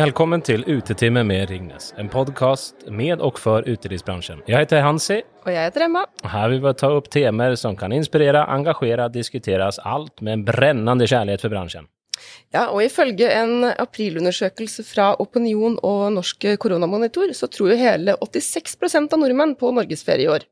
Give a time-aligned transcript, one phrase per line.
[0.00, 4.38] Velkommen til Utetime med Ringnes, en podkast med og for utelivsbransjen.
[4.48, 5.18] Jeg heter Hansi.
[5.44, 6.06] Og jeg heter Emma.
[6.24, 11.04] Her vil vi ta opp temaer som kan inspirere, engasjere, diskuteres, alt med en brennende
[11.10, 11.88] kjærlighet for bransjen.
[12.54, 19.18] Ja, og ifølge en aprilundersøkelse fra Opinion og Norsk koronamonitor, så tror jo hele 86%
[19.18, 20.46] av nordmenn på norgesferie i år.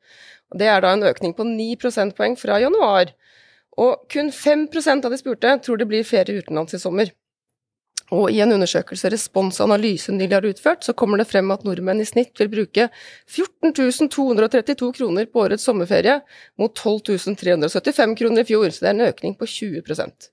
[0.53, 3.15] Og det er da en økning på 9 prosentpoeng fra januar.
[3.81, 7.15] Og kun 5% av de spurte tror det blir ferie utenlands i sommer.
[8.17, 12.01] Og i en undersøkelse Respons Analyse nylig har utført, så kommer det frem at nordmenn
[12.01, 12.89] i snitt vil bruke
[13.29, 16.21] 14 232 kroner på årets sommerferie,
[16.57, 20.31] mot 12 375 kroner i fjor, så det er en økning på 20%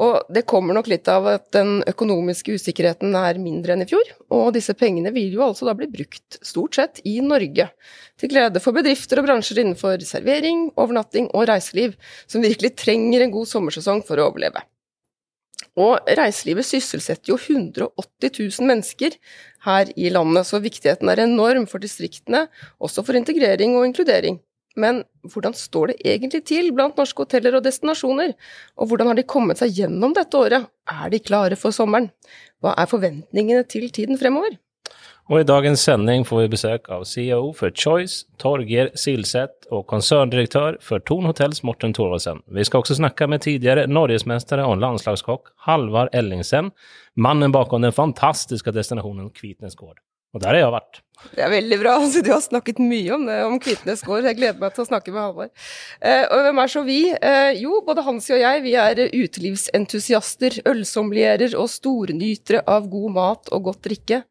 [0.00, 4.14] og det kommer nok litt av at den økonomiske usikkerheten er mindre enn i fjor,
[4.32, 7.68] og disse pengene vil jo altså da bli brukt stort sett i Norge,
[8.20, 13.34] til glede for bedrifter og bransjer innenfor servering, overnatting og reiseliv, som virkelig trenger en
[13.34, 14.64] god sommersesong for å overleve.
[15.80, 19.16] Og reiselivet sysselsetter jo 180 000 mennesker
[19.64, 22.46] her i landet, så viktigheten er enorm for distriktene,
[22.82, 24.40] også for integrering og inkludering.
[24.78, 28.36] Men hvordan står det egentlig til blant norske hoteller og destinasjoner,
[28.78, 30.68] og hvordan har de kommet seg gjennom dette året?
[30.90, 32.10] Er de klare for sommeren?
[32.62, 34.58] Hva er forventningene til tiden fremover?
[35.30, 40.80] Og I dagens sending får vi besøk av CEO for Choice, Torger Silseth, og konserndirektør
[40.82, 42.40] for Thon Hotels, Morten Thorvaldsen.
[42.50, 46.72] Vi skal også snakke med tidligere norgesmester og landslagskokk Halvard Ellingsen,
[47.14, 50.02] mannen bakom den fantastiske destinasjonen Kvitnes gård.
[50.34, 51.00] Og der har jeg vært.
[51.30, 51.94] Det er veldig bra.
[52.02, 54.26] Altså, du har snakket mye om det, om Kvitnes gård.
[54.26, 55.56] Jeg gleder meg til å snakke med Halvard.
[56.02, 57.00] Eh, og hvem er så vi?
[57.14, 63.52] Eh, jo, både Hansi og jeg, vi er utelivsentusiaster, ølsomlierer og stornytere av god mat
[63.54, 64.26] og godt drikke.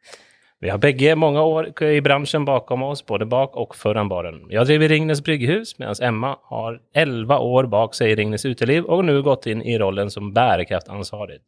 [0.59, 4.41] Vi har begge mange år i bransjen bakom oss, både bak og foran baren.
[4.51, 9.05] Jeg driver Ringnes brygghus, mens Emma har elleve år bak seg i Ringnes uteliv, og
[9.07, 11.39] nå gått inn i rollen som bærekraftansvarlig.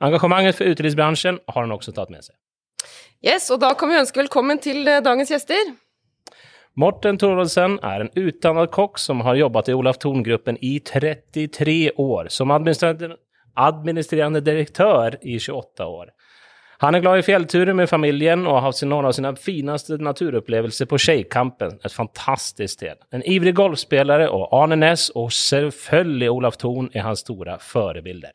[0.00, 2.36] Engasjementet for utelivsbransjen har hun også tatt med seg.
[3.20, 5.74] Yes, og da kan vi ønske velkommen til eh, dagens gjester.
[6.80, 12.32] Morten Thorvaldsen er en utdannet kokk som har jobbet i Olaf Thon-gruppen i 33 år,
[12.32, 16.08] som administrerende direktør i 28 år.
[16.82, 20.88] Han er glad i fjellturer med familien og har hatt noen av sine fineste naturopplevelser
[20.90, 22.98] på Tjejkampen, et fantastisk sted.
[23.14, 28.34] En ivrig golfspelare og Arne Næss, og selvfølgelig Olaf Thon er hans store forbilder.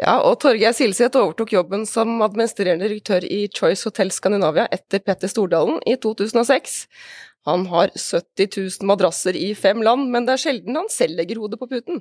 [0.00, 5.30] Ja, og Torgeir Silseth overtok jobben som administrerende direktør i Choice Hotel Skandinavia etter Petter
[5.30, 6.80] Stordalen i 2006.
[7.44, 11.42] Han har 70 000 madrasser i fem land, men det er sjelden han selv legger
[11.42, 12.00] hodet på puten.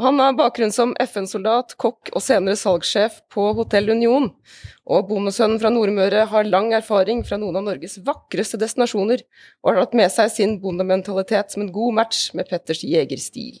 [0.00, 4.30] Han har bakgrunn som FN-soldat, kokk og senere salgssjef på Hotell Union.
[4.88, 9.20] Og bondesønnen fra Nordmøre har lang erfaring fra noen av Norges vakreste destinasjoner,
[9.60, 13.60] og har hatt med seg sin bondementalitet som en god match med Petters jegerstil.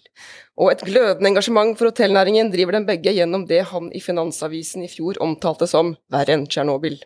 [0.56, 4.92] Og et glødende engasjement for hotellnæringen driver dem begge gjennom det han i Finansavisen i
[4.92, 6.96] fjor omtalte som verre enn Tsjernobyl.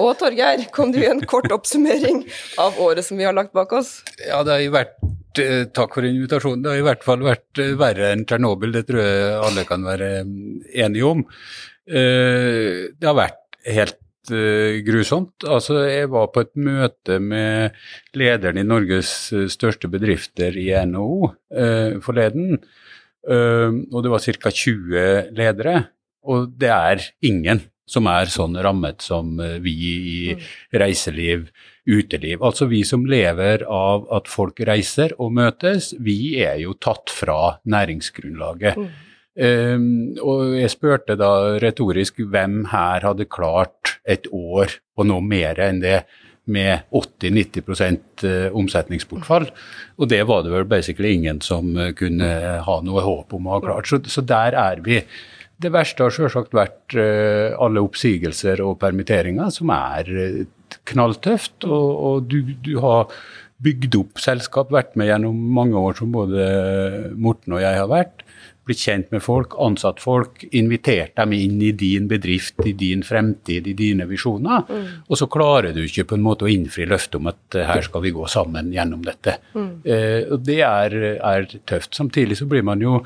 [0.00, 2.22] Og Torgeir, kom du i en kort oppsummering
[2.60, 3.98] av året som vi har lagt bak oss?
[4.24, 6.62] Ja, det har jo vært eh, Takk for invitasjonen.
[6.64, 9.84] Det har i hvert fall vært eh, verre enn Tsjernobyl, det tror jeg alle kan
[9.86, 10.38] være mm,
[10.86, 11.26] enige om.
[11.88, 13.98] Eh, det har vært helt
[14.86, 15.42] grusomt.
[15.50, 17.74] Altså, jeg var på et møte med
[18.14, 19.10] lederen i Norges
[19.50, 21.32] største bedrifter i NHO
[22.06, 22.60] forleden,
[23.26, 24.52] og det var ca.
[24.62, 25.74] 20 ledere.
[26.22, 30.42] Og det er ingen som er sånn rammet som eh, vi i mm.
[30.82, 31.46] reiseliv,
[31.86, 32.42] uteliv.
[32.44, 37.56] Altså vi som lever av at folk reiser og møtes, vi er jo tatt fra
[37.66, 38.78] næringsgrunnlaget.
[38.78, 38.92] Mm.
[39.32, 39.84] Um,
[40.20, 45.80] og jeg spurte da retorisk hvem her hadde klart et år på noe mer enn
[45.80, 46.02] det
[46.52, 49.46] med 80-90 eh, omsetningsbortfall.
[49.98, 52.28] Og det var det vel basically ingen som eh, kunne
[52.66, 53.88] ha noe håp om å ha klart.
[53.90, 54.98] Så, så der er vi.
[55.62, 60.42] Det verste har selvsagt vært uh, alle oppsigelser og permitteringer, som er uh,
[60.90, 61.62] knalltøft.
[61.68, 63.12] Og, og du, du, har
[63.62, 66.46] bygd opp selskap, vært med gjennom mange år som både
[67.14, 68.24] Morten og jeg har vært.
[68.66, 73.66] Blitt kjent med folk, ansatt folk, invitert dem inn i din bedrift, i din fremtid,
[73.70, 74.66] i dine visjoner.
[74.66, 74.88] Mm.
[75.06, 77.86] Og så klarer du ikke på en måte å innfri løftet om at uh, her
[77.86, 79.38] skal vi gå sammen gjennom dette.
[79.54, 79.70] Mm.
[80.34, 81.94] og det er, er tøft.
[81.94, 83.00] Samtidig så blir man jo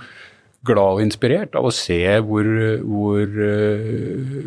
[0.67, 2.51] glad og inspirert av å se hvor,
[2.83, 4.45] hvor uh,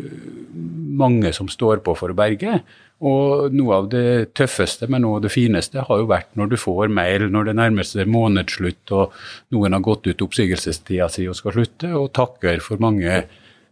[1.00, 2.60] mange som står på for å berge.
[3.00, 6.90] Og noe av det tøffeste, men av det fineste, har jo vært når du får
[6.92, 9.14] mail når det nærmer seg månedsslutt og
[9.56, 13.22] noen har gått ut oppsigelsestida si og skal slutte, og takker for mange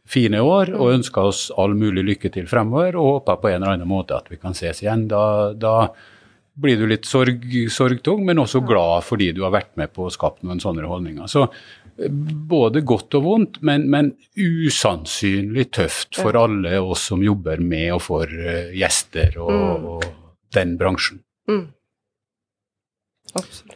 [0.09, 3.75] fine år og ønsker oss all mulig lykke til fremover og håper på en eller
[3.77, 5.05] annen måte at vi kan ses igjen.
[5.11, 5.91] Da, da
[6.59, 10.15] blir du litt sorg, sorgtung, men også glad fordi du har vært med på å
[10.15, 11.29] skape noen sånne holdninger.
[11.29, 11.45] Så
[12.51, 18.05] både godt og vondt, men, men usannsynlig tøft for alle oss som jobber med og
[18.07, 19.89] for uh, gjester og, mm.
[19.95, 20.07] og,
[20.55, 21.21] den bransjen.
[21.51, 21.67] Mm.
[23.35, 23.75] Absolutt.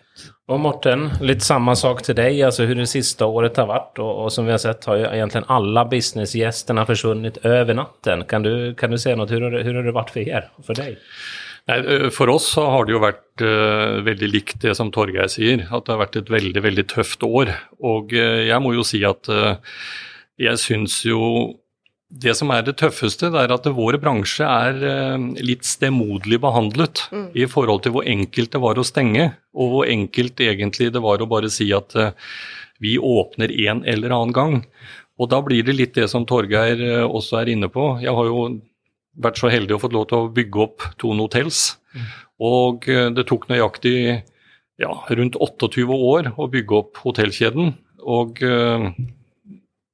[0.50, 2.40] Og Morten, litt samme sak til deg.
[2.44, 4.00] altså Hvordan det siste året har vært.
[4.02, 8.24] Og, og som vi har sett, har jo egentlig alle businessgjestene forsvunnet over natten.
[8.28, 9.28] Kan du, kan du si noe?
[9.30, 10.50] Hvordan har det vært for dere?
[10.66, 10.98] For deg?
[11.70, 11.78] Nei,
[12.10, 15.86] for oss så har det jo vært uh, veldig likt det som Torgeir sier, at
[15.86, 17.52] det har vært et veldig veldig tøft år.
[17.78, 19.76] Og uh, jeg må jo si at uh,
[20.42, 21.20] jeg syns jo
[22.22, 27.30] det som er det tøffeste, det er at vår bransje er litt stemoderlig behandlet mm.
[27.40, 31.24] i forhold til hvor enkelt det var å stenge, og hvor enkelt egentlig det var
[31.24, 31.96] å bare si at
[32.84, 34.58] vi åpner en eller annen gang.
[35.16, 37.94] Og da blir det litt det som Torgeir også er inne på.
[38.04, 38.44] Jeg har jo
[39.20, 41.62] vært så heldig å få lov til å bygge opp Tone Hotels.
[41.92, 42.10] Mm.
[42.42, 43.96] Og eh, det tok nøyaktig
[44.80, 47.74] ja, rundt 28 år å bygge opp hotellkjeden.
[48.02, 48.88] Og uh,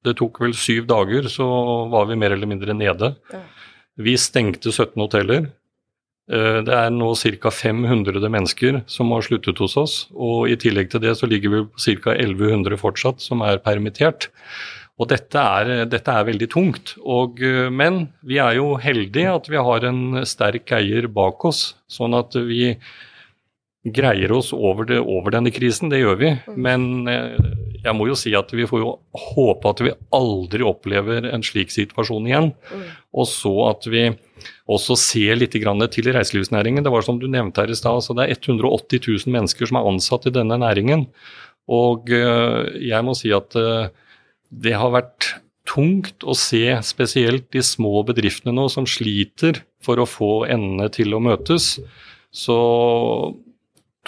[0.07, 1.45] det tok vel syv dager, så
[1.93, 3.13] var vi mer eller mindre nede.
[3.33, 3.43] Ja.
[3.99, 5.51] Vi stengte 17 hoteller.
[6.31, 7.11] Uh, det er nå
[7.43, 7.53] ca.
[7.53, 9.99] 500 mennesker som har sluttet hos oss.
[10.15, 12.17] Og i tillegg til det så ligger vi på ca.
[12.17, 14.31] 1100 fortsatt som er permittert.
[14.99, 16.97] Og dette er, dette er veldig tungt.
[17.07, 21.77] Og, eh, men vi er jo heldige at vi har en sterk eier bak oss,
[21.91, 22.75] sånn at vi
[23.95, 25.93] greier oss over, det, over denne krisen.
[25.93, 26.33] Det gjør vi.
[26.49, 26.57] Mm.
[26.67, 27.37] Men eh,
[27.85, 28.95] jeg må jo si at vi får jo
[29.37, 32.51] håpe at vi aldri opplever en slik situasjon igjen.
[32.73, 32.89] Mm.
[33.23, 34.09] Og så at vi
[34.69, 36.83] også ser litt til reiselivsnæringen.
[36.85, 39.79] Det var som du nevnte her i stad, altså det er 180 000 mennesker som
[39.79, 41.07] er ansatt i denne næringen.
[41.71, 43.55] Og eh, jeg må si at
[44.51, 45.35] det har vært
[45.69, 51.13] tungt å se spesielt de små bedriftene nå som sliter for å få endene til
[51.15, 51.77] å møtes.
[52.33, 52.57] Så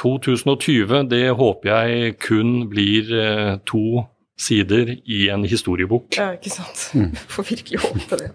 [0.00, 4.06] 2020, det håper jeg kun blir eh, to
[4.40, 6.16] sider i en historiebok.
[6.16, 6.86] Ja, ikke sant.
[6.96, 7.12] Mm.
[7.34, 8.30] Får virkelig håpe det.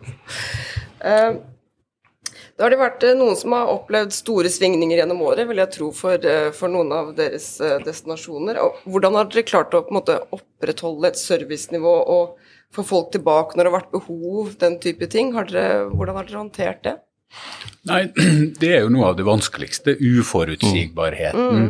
[1.02, 1.42] Uh,
[2.56, 5.74] da har det vært eh, noen som har opplevd store svingninger gjennom året, vil jeg
[5.74, 8.62] tro, for, eh, for noen av deres eh, destinasjoner.
[8.88, 13.74] Hvordan har dere klart å måte, opprettholde et servicenivå og få folk tilbake når det
[13.74, 15.34] har vært behov, den type ting?
[15.36, 16.96] Har dere, hvordan har dere håndtert det?
[17.92, 18.02] Nei,
[18.62, 19.98] Det er jo noe av det vanskeligste.
[20.00, 21.68] Uforutsigbarheten.
[21.68, 21.70] Mm.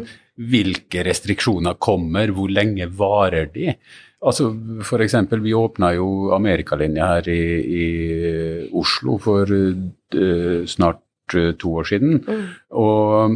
[0.53, 3.71] Hvilke restriksjoner kommer, hvor lenge varer de?
[4.25, 4.49] Altså
[4.81, 5.15] F.eks.
[5.41, 7.85] vi åpna jo amerikalinja her i, i,
[8.75, 9.49] Oslo for
[10.67, 11.01] snart
[11.35, 12.23] uh, to år siden.
[12.27, 12.43] Mm.
[12.69, 13.31] Og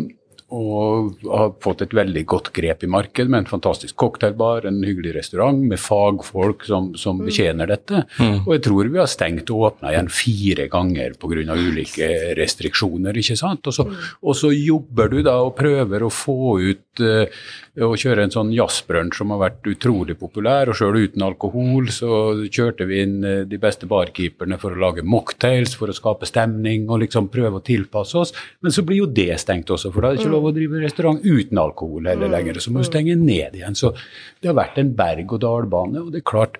[0.49, 5.13] og har fått et veldig godt grep i markedet med en fantastisk cocktailbar, en hyggelig
[5.19, 7.25] restaurant med fagfolk som, som mm.
[7.27, 8.03] betjener dette.
[8.17, 8.39] Mm.
[8.47, 11.55] Og jeg tror vi har stengt og åpna igjen fire ganger pga.
[11.55, 12.09] ulike
[12.39, 13.17] restriksjoner.
[13.21, 13.69] ikke sant?
[13.69, 13.97] Og så, mm.
[14.25, 17.45] og så, jobber du da og prøver å få ut uh,
[17.79, 20.71] og kjøre en sånn jazzbrunsj som har vært utrolig populær.
[20.71, 22.11] Og sjøl uten alkohol så
[22.49, 26.89] kjørte vi inn uh, de beste barkeeperne for å lage mocktails, for å skape stemning
[26.89, 28.33] og liksom prøve å tilpasse oss.
[28.65, 30.55] Men så blir jo det stengt også, for da er det ikke lov lov å
[30.55, 32.35] drive restaurant uten alkohol heller mm.
[32.37, 32.61] lenger.
[32.63, 33.77] Så må du stenge ned igjen.
[33.77, 33.93] Så
[34.39, 36.05] det har vært en berg-og-dal-bane.
[36.05, 36.59] Og det er klart,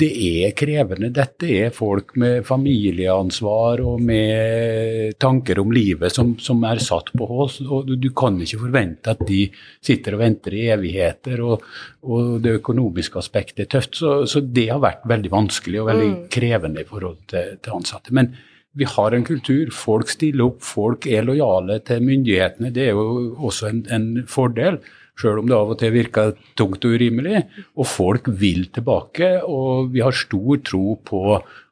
[0.00, 1.10] det er krevende.
[1.12, 7.26] Dette er folk med familieansvar og med tanker om livet som, som er satt på
[7.44, 7.58] oss.
[7.66, 9.42] Og du, du, kan ikke forvente at de
[9.84, 11.66] sitter og venter i evigheter, og,
[12.06, 13.98] og det økonomiske aspektet er tøft.
[14.00, 16.22] Så, så, det har vært veldig vanskelig og veldig mm.
[16.38, 18.14] krevende i forhold til, til ansatte.
[18.16, 18.32] Men
[18.78, 19.70] vi har en kultur.
[19.74, 22.72] Folk stiller opp, folk er lojale til myndighetene.
[22.74, 24.78] Det er jo også en, en fordel,
[25.20, 27.42] sjøl om det av og til virker tungt og urimelig.
[27.76, 31.24] Og folk vil tilbake, og vi har stor tro på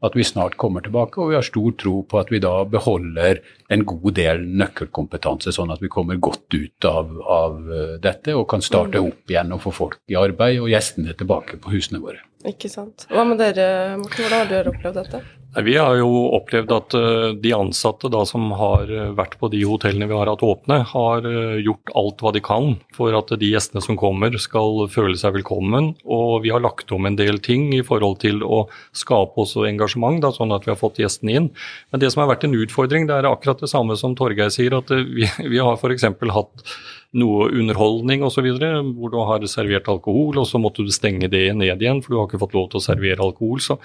[0.05, 1.23] at vi snart kommer tilbake.
[1.23, 5.73] Og vi har stor tro på at vi da beholder en god del nøkkelkompetanse, sånn
[5.75, 7.59] at vi kommer godt ut av, av
[8.03, 9.11] dette og kan starte mm.
[9.13, 12.25] opp igjen og få folk i arbeid og gjestene tilbake på husene våre.
[12.47, 13.09] Ikke sant.
[13.11, 14.23] Hva med dere, Morten?
[14.23, 15.23] Hvordan har dere opplevd dette?
[15.57, 19.63] Vi har jo opplevd at eh, de ansatte da, som har eh, vært på de
[19.65, 23.49] hotellene vi har hatt åpne, har eh, gjort alt hva de kan for at de
[23.49, 25.95] gjestene som kommer skal føle seg velkommen.
[26.05, 30.21] Og vi har lagt om en del ting i forhold til å skape også engasjement,
[30.21, 31.49] da, sånn at vi har fått gjestene inn.
[31.89, 34.77] Men det som har vært en utfordring, det er akkurat det samme som Torgeir sier,
[34.77, 36.11] at vi, vi har f.eks.
[36.37, 36.69] hatt
[37.17, 41.81] noe underholdning osv., hvor du har servert alkohol, og så måtte du stenge det ned
[41.81, 43.63] igjen, for du har ikke fått lov til å servere alkohol.
[43.65, 43.79] Så,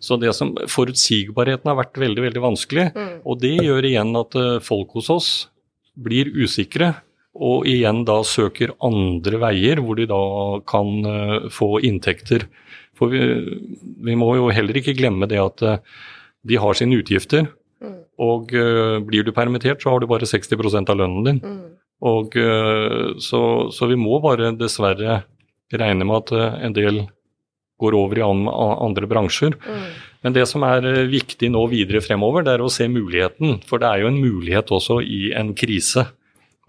[0.00, 2.88] så det som, forutsigbarheten har vært veldig veldig vanskelig.
[2.96, 3.12] Mm.
[3.28, 5.30] Og det gjør igjen at eh, folk hos oss
[6.00, 6.94] blir usikre.
[7.40, 10.22] Og igjen da søker andre veier hvor de da
[10.68, 12.48] kan uh, få inntekter.
[12.98, 13.20] For vi,
[14.02, 15.78] vi, må jo heller ikke glemme det at uh,
[16.42, 17.46] de har sine utgifter.
[17.80, 18.00] Mm.
[18.26, 21.38] Og uh, blir du permittert, så har du bare 60% av lønnen din.
[21.38, 21.62] Mm.
[22.00, 23.42] Og, eh, så,
[23.72, 25.22] så, vi må bare dessverre
[25.70, 27.02] regne med at eh, en del
[27.80, 29.56] går over i an, andre bransjer.
[29.56, 29.84] Mm.
[30.24, 33.60] Men det som er eh, viktig nå videre fremover, det er å se muligheten.
[33.68, 36.06] For det er jo en mulighet også i en krise.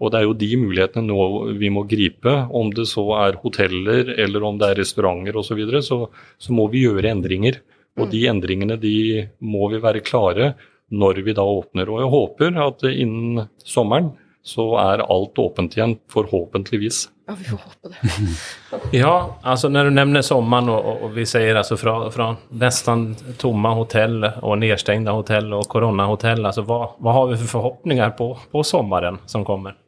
[0.02, 1.26] Og det er jo de mulighetene nå
[1.60, 2.32] vi må gripe.
[2.52, 5.98] Om det så er hoteller eller om det er restauranter osv., så, videre, så
[6.42, 7.60] så må vi gjøre endringer.
[8.00, 8.30] Og de mm.
[8.34, 8.96] endringene de
[9.44, 10.54] må vi være klare
[10.92, 11.88] når vi da åpner.
[11.88, 14.12] Og jeg håper at innen sommeren
[14.42, 17.04] så er alt åpent igjen, forhåpentligvis.
[17.28, 18.88] Ja, vi får håpe det.
[18.98, 23.70] ja, altså når du nevner sommeren, og, og vi sier altså fra, fra nesten tomme
[23.78, 28.64] hotell og nedstengte hotell og koronahotell, altså hva, hva, har vi for forhåpninger på, på
[28.66, 29.78] sommeren som kommer?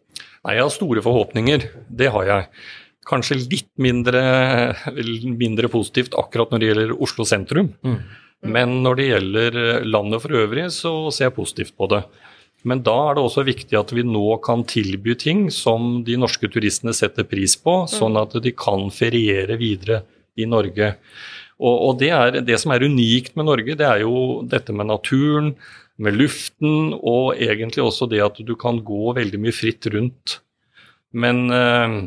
[0.44, 2.50] Nei, Jeg har store forhåpninger, det har jeg.
[3.08, 4.22] Kanskje litt mindre,
[5.34, 7.74] mindre positivt akkurat når det gjelder Oslo sentrum.
[7.84, 7.98] Mm.
[8.54, 9.58] Men når det gjelder
[9.88, 12.04] landet for øvrig, så ser jeg positivt på det.
[12.64, 16.48] Men da er det også viktig at vi nå kan tilby ting som de norske
[16.48, 17.92] turistene setter pris på, mm.
[17.92, 20.02] sånn at de kan feriere videre
[20.40, 20.94] i Norge.
[21.60, 24.88] Og, og det, er, det, som er unikt med Norge, det er jo dette med
[24.90, 25.52] naturen,
[26.00, 30.40] med luften, og egentlig også det at du kan gå veldig mye fritt rundt.
[31.14, 31.98] Men eh,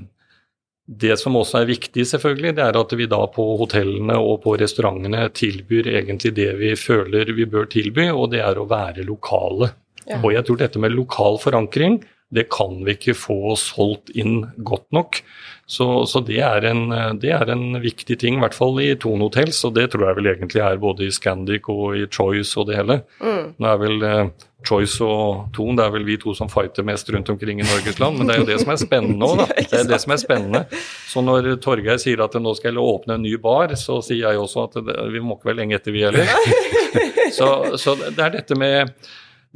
[0.88, 4.58] det som også er viktig, selvfølgelig, det er at vi da på hotellene og på
[4.60, 9.72] restaurantene tilbyr egentlig det vi føler vi bør tilby, og det er å være lokale.
[10.08, 10.22] Ja.
[10.24, 12.02] Og jeg tror dette med lokal forankring,
[12.34, 15.22] det kan vi ikke få solgt inn godt nok.
[15.68, 19.26] Så, så det, er en, det, er en, viktig ting, i hvert fall i Tone
[19.28, 22.70] Hotels, og det tror jeg vel egentlig er både i Scandic og i Choice og
[22.70, 23.02] det hele.
[23.20, 23.50] Mm.
[23.60, 24.30] Nå er vel eh,
[24.68, 28.00] Choice og Tone, det er vel vi to som fighter mest rundt omkring i Norges
[28.00, 29.48] land, men det er jo det som er spennende òg, da.
[29.68, 30.64] Det er det som er spennende.
[31.12, 34.44] Så når Torgeir sier at nå skal jeg åpne en ny bar, så sier jeg
[34.44, 36.32] også at vi må ikke være lenge etter, vi heller.
[37.38, 38.94] Så, så det er dette med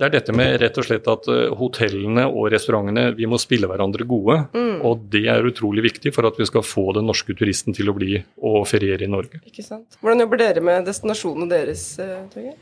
[0.01, 3.69] det er dette med rett og slett at eh, hotellene og restaurantene vi må spille
[3.69, 4.39] hverandre gode.
[4.55, 4.79] Mm.
[4.87, 7.95] Og det er utrolig viktig for at vi skal få den norske turisten til å
[7.97, 9.43] bli og feriere i Norge.
[9.45, 9.99] Ikke sant.
[10.01, 12.57] Hvordan jobber dere med destinasjonene deres, eh, Torgeir?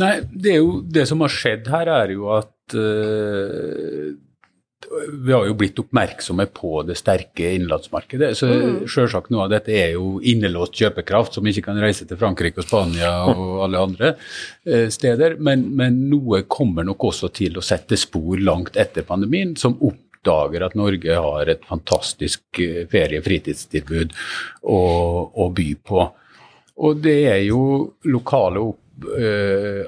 [0.00, 4.12] Nei, det, er jo, det som har skjedd her, er jo at uh,
[5.12, 8.30] vi har jo blitt oppmerksomme på det sterke innenlandsmarkedet.
[8.38, 8.76] Så mm.
[8.88, 12.68] selvsagt noe av dette er jo innelåst kjøpekraft, som ikke kan reise til Frankrike og
[12.68, 14.12] Spania og alle andre
[14.64, 15.36] eh, steder.
[15.38, 20.64] Men, men, noe kommer nok også til å sette spor langt etter pandemien, som oppdager
[20.64, 24.16] at Norge har et fantastisk feriefritidstilbud ferie- og fritidstilbud
[24.64, 24.80] å,
[25.44, 26.06] å, by på.
[26.80, 27.62] Og det er jo
[28.08, 28.76] lokale eh,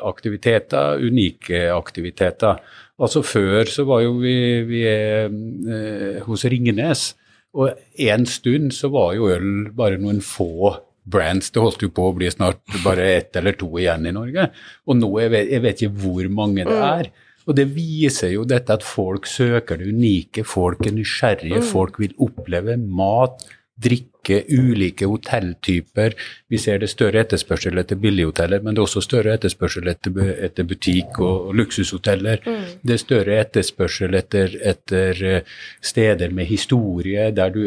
[0.02, 2.62] aktiviteter, unike aktiviteter.
[3.02, 4.36] Altså Før så var jo vi,
[4.68, 7.12] vi eh, hos Ringnes,
[7.52, 11.50] og en stund så var jo øl bare noen få brands.
[11.50, 14.46] Det holdt jo på å bli snart bare ett eller to igjen i Norge.
[14.86, 16.86] Og nå jeg vet jeg vet ikke hvor mange det mm.
[16.86, 17.10] er.
[17.42, 21.68] Og det viser jo dette at folk søker det unike, folk er nysgjerrige, mm.
[21.72, 23.42] folk vil oppleve mat,
[23.82, 26.14] drikke, ulike hotelltyper.
[26.48, 30.68] Vi ser det større etterspørsel etter billighoteller, men det er også større etterspørsel etter, etter
[30.68, 32.44] butikk og, og luksushoteller.
[32.46, 32.62] Mm.
[32.82, 37.62] Det er større etterspørsel etter, etter, eh, steder med historie, der du,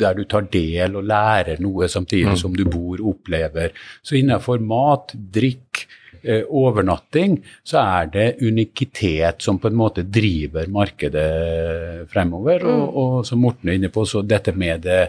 [0.00, 2.42] der du, tar del og lærer noe samtidig mm.
[2.42, 3.74] som du bor og opplever.
[4.02, 5.86] Så innenfor mat, drikk,
[6.22, 12.64] eh, overnatting, så er det unikitet som på en måte driver markedet fremover.
[12.64, 12.70] Mm.
[12.70, 15.02] Og, og, som Morten er inne på, så dette med det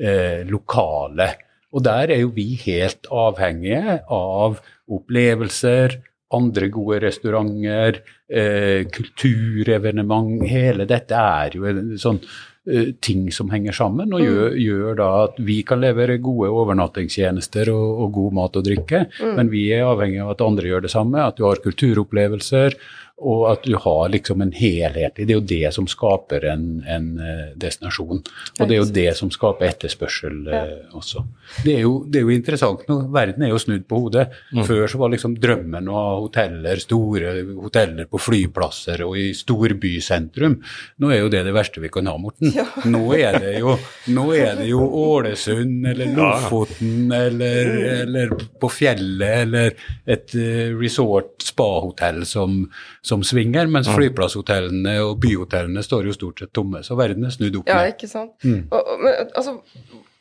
[0.00, 1.28] eh, lokale.
[1.74, 4.60] Og der er jo vi helt avhengige av
[4.94, 5.98] opplevelser,
[6.34, 10.42] andre gode restauranter, eh, kulturevenement.
[10.50, 14.58] Hele dette er jo en sånn uh, ting som henger sammen, og gjør, mm.
[14.64, 19.34] gjør, da at vi kan levere gode overnattingstjenester og, og god mat og drikke, mm.
[19.38, 22.78] men vi er avhengig av at andre gjør det samme, at du har kulturopplevelser
[23.24, 26.66] og at du har liksom en helhet i Det er jo det som skaper en,
[26.90, 28.20] en eh, destinasjon.
[28.20, 30.60] Og det er jo det som skaper etterspørsel ja.
[30.60, 31.24] eh, også.
[31.64, 32.98] Det er, jo, det er, jo, interessant nå.
[33.14, 34.26] Verden er jo snudd på hodet.
[34.52, 34.62] Mm.
[34.68, 40.58] Før så var liksom drømmen å ha hoteller, store hoteller på flyplasser og i storbysentrum.
[41.00, 42.52] Nå er jo det det verste vi kan ha, Morten.
[42.54, 42.66] Ja.
[42.84, 43.78] Nå, er det jo,
[44.12, 47.72] nå er det jo Ålesund eller Lofoten eller,
[48.04, 52.64] eller på fjellet eller et uh, resort spahotell som
[53.04, 56.82] som svinger, mens flyplasshotellene og byhotellene står jo stort sett tomme.
[56.82, 57.76] Så verden er snudd opp ned.
[57.76, 58.34] Ja, ikke sant.
[58.42, 58.66] Mm.
[58.72, 59.58] Og, og, men, altså,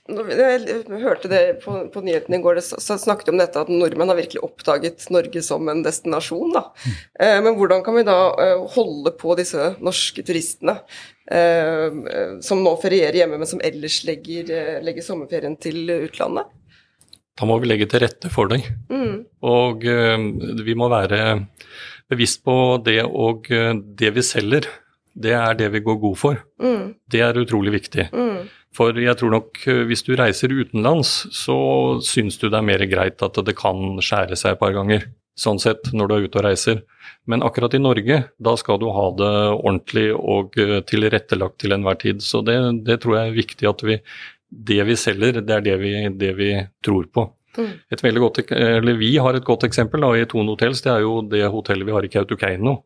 [0.03, 4.11] jeg hørte det på, på nyhetene i går, det så snakket om dette at nordmenn
[4.11, 6.51] har virkelig oppdaget Norge som en destinasjon.
[6.57, 6.65] Da.
[6.83, 6.97] Mm.
[7.23, 10.75] Eh, men hvordan kan vi da eh, holde på disse norske turistene
[11.31, 16.51] eh, som nå ferierer hjemme, men som ellers legger, eh, legger sommerferien til utlandet?
[17.33, 18.61] Da må vi legge til rette for dem.
[18.91, 19.23] Mm.
[19.47, 20.27] Og eh,
[20.67, 21.23] vi må være
[22.13, 22.55] bevisst på
[22.85, 24.69] det og eh, det vi selger,
[25.13, 26.43] det er det vi går god for.
[26.61, 26.93] Mm.
[27.09, 28.09] Det er utrolig viktig.
[28.13, 28.45] Mm.
[28.73, 31.57] For jeg tror nok eh, hvis du reiser utenlands, så
[32.05, 35.05] syns du det er mer greit at det kan skjære seg et par ganger.
[35.37, 36.83] Sånn sett, når du er ute og reiser.
[37.29, 41.97] Men akkurat i Norge, da skal du ha det ordentlig og eh, tilrettelagt til enhver
[42.01, 42.21] tid.
[42.25, 43.99] Så det, det tror jeg er viktig at vi
[44.53, 46.51] Det vi selger, det er det vi, det vi
[46.85, 47.23] tror på.
[47.57, 48.17] Mm.
[48.23, 50.81] Godt, eller Vi har et godt eksempel da, i Thon Hotels.
[50.81, 52.81] Det er jo det hotellet vi har i Kautokeino.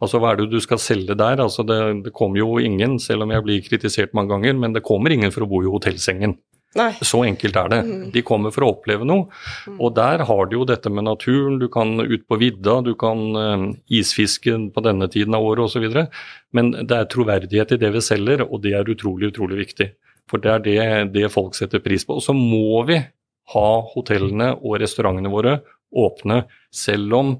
[0.00, 1.42] Altså Hva er det du skal selge der?
[1.44, 4.86] Altså det, det kommer jo ingen, selv om jeg blir kritisert mange ganger, men det
[4.86, 6.38] kommer ingen for å bo i hotellsengen.
[6.78, 6.92] Nei.
[7.02, 7.80] Så enkelt er det.
[7.82, 8.10] Mhm.
[8.14, 9.26] De kommer for å oppleve noe.
[9.74, 11.58] Og der har du jo dette med naturen.
[11.58, 13.64] Du kan ut på vidda, du kan eh,
[14.00, 15.88] isfiske på denne tiden av året osv.
[16.54, 19.90] Men det er troverdighet i det vi selger, og det er utrolig, utrolig viktig.
[20.30, 20.78] For det er det,
[21.16, 22.20] det folk setter pris på.
[22.20, 23.00] Og så må vi
[23.54, 25.58] ha hotellene og restaurantene våre
[25.90, 27.34] åpne, selv om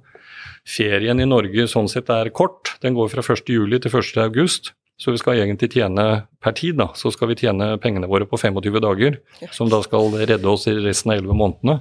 [0.66, 2.74] ferien i Norge sånn sett er kort.
[2.82, 3.48] Den går fra 1.
[3.50, 4.18] juli til 1.
[4.26, 4.74] august.
[5.00, 6.02] Så vi skal egentlig tjene
[6.44, 9.16] per tid, da, så skal vi tjene pengene våre på 25 dager.
[9.56, 11.78] Som da skal redde oss i resten av 11 månedene.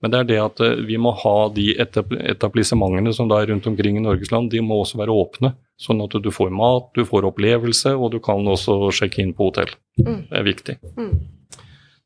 [0.00, 3.68] Men det er det at eh, vi må ha de etablissementene som da er rundt
[3.68, 5.52] omkring i Norges land, de må også være åpne.
[5.76, 9.50] Sånn at du får mat, du får opplevelse, og du kan også sjekke inn på
[9.50, 9.76] hotell.
[10.00, 10.18] Mm.
[10.30, 10.78] Det er viktig.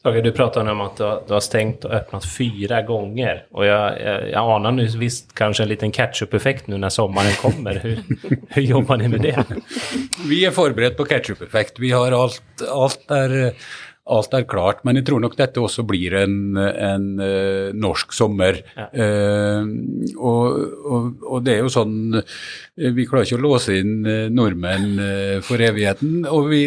[0.07, 3.47] Tage, du pratade om att du har, stängt och öppnat fyra gånger.
[3.51, 7.75] Och jag, jag, jag anar nu visst kanske en liten catch-up-effekt nu när sommaren kommer.
[7.75, 7.99] Hur,
[8.49, 9.45] hur jobbar ni med det?
[10.29, 11.79] Vi er forberedt på ketchup-effekt.
[11.79, 13.53] Vi har alt, alt, er,
[14.07, 14.83] alt er klart.
[14.87, 18.61] Men jeg tror nok dette også blir en, en uh, norsk sommer.
[18.77, 18.87] Ja.
[18.93, 24.07] Uh, og, og, og det er jo sånn eh, Vi klarer ikke å låse inn
[24.35, 26.23] nordmenn uh, for evigheten.
[26.31, 26.63] Og vi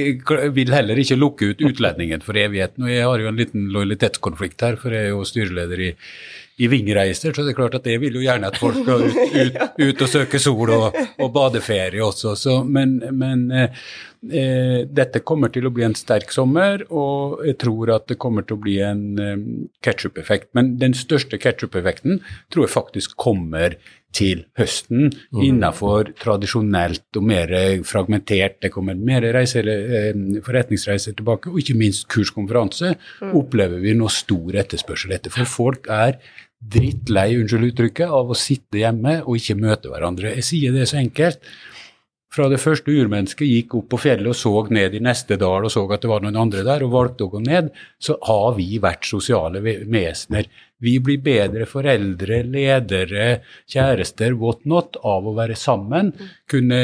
[0.57, 2.85] vil heller ikke lukke ut utlendingen for evigheten.
[2.85, 5.95] Og jeg har jo en liten lojalitetskonflikt her, for jeg er jo styreleder i
[6.59, 9.19] i Vingreiser, så det er klart at jeg vil jo gjerne at folk skal ut,
[9.45, 12.33] ut, ut og søke sol og, og badeferie også.
[12.35, 13.45] Så, men men
[14.27, 18.45] eh, dette kommer til å bli en sterk sommer, og jeg tror at det kommer
[18.47, 19.45] til å bli en eh,
[19.85, 20.51] ketsjup-effekt.
[20.57, 22.19] Men den største ketsjup-effekten
[22.51, 23.77] tror jeg faktisk kommer
[24.15, 27.53] til høsten innenfor tradisjonelt og mer
[27.85, 28.57] fragmentert.
[28.63, 32.95] Det kommer mer reiser, eh, forretningsreiser tilbake, og ikke minst kurskonferanse
[33.29, 35.33] opplever vi nå stor etterspørsel etter.
[35.33, 36.17] For folk er
[36.59, 40.33] drittlei, unnskyld uttrykket, av å sitte hjemme og ikke møte hverandre.
[40.39, 41.39] Jeg sier det så enkelt.
[42.29, 45.71] Fra det første urmennesket gikk opp på fjellet og så ned i neste dal og
[45.73, 48.67] så at det var noen andre der, og valgte å gå ned, så har vi
[48.81, 50.45] vært sosiale ve- vesener.
[50.79, 56.13] Vi blir bedre foreldre, ledere, kjærester, what not, av å være sammen.
[56.49, 56.79] Kunne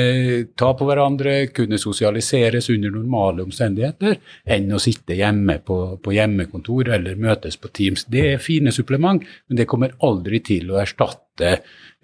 [0.57, 6.91] ta på hverandre, kunne sosialiseres under normale omstendigheter, enn å sitte hjemme på, på hjemmekontor
[6.99, 8.05] eller møtes på Teams.
[8.11, 11.55] Det er fine supplement, men det kommer aldri til å erstatte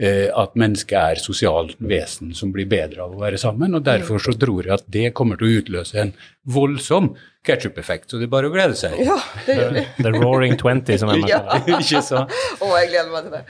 [0.02, 3.78] eh, at mennesket er sosialt vesen som blir bedre av å være sammen.
[3.78, 6.16] og Derfor så tror jeg at det kommer til å utløse en
[6.50, 7.14] voldsom
[7.46, 8.10] ketchup-effekt.
[8.10, 8.98] Så det er bare å glede seg.
[9.02, 9.16] Ja,
[9.48, 9.84] det gjør vi.
[9.98, 11.78] The Roaring Twenty, som jeg kaller det.
[11.82, 12.24] Ikke så?
[12.28, 13.44] Å, jeg gleder meg til det.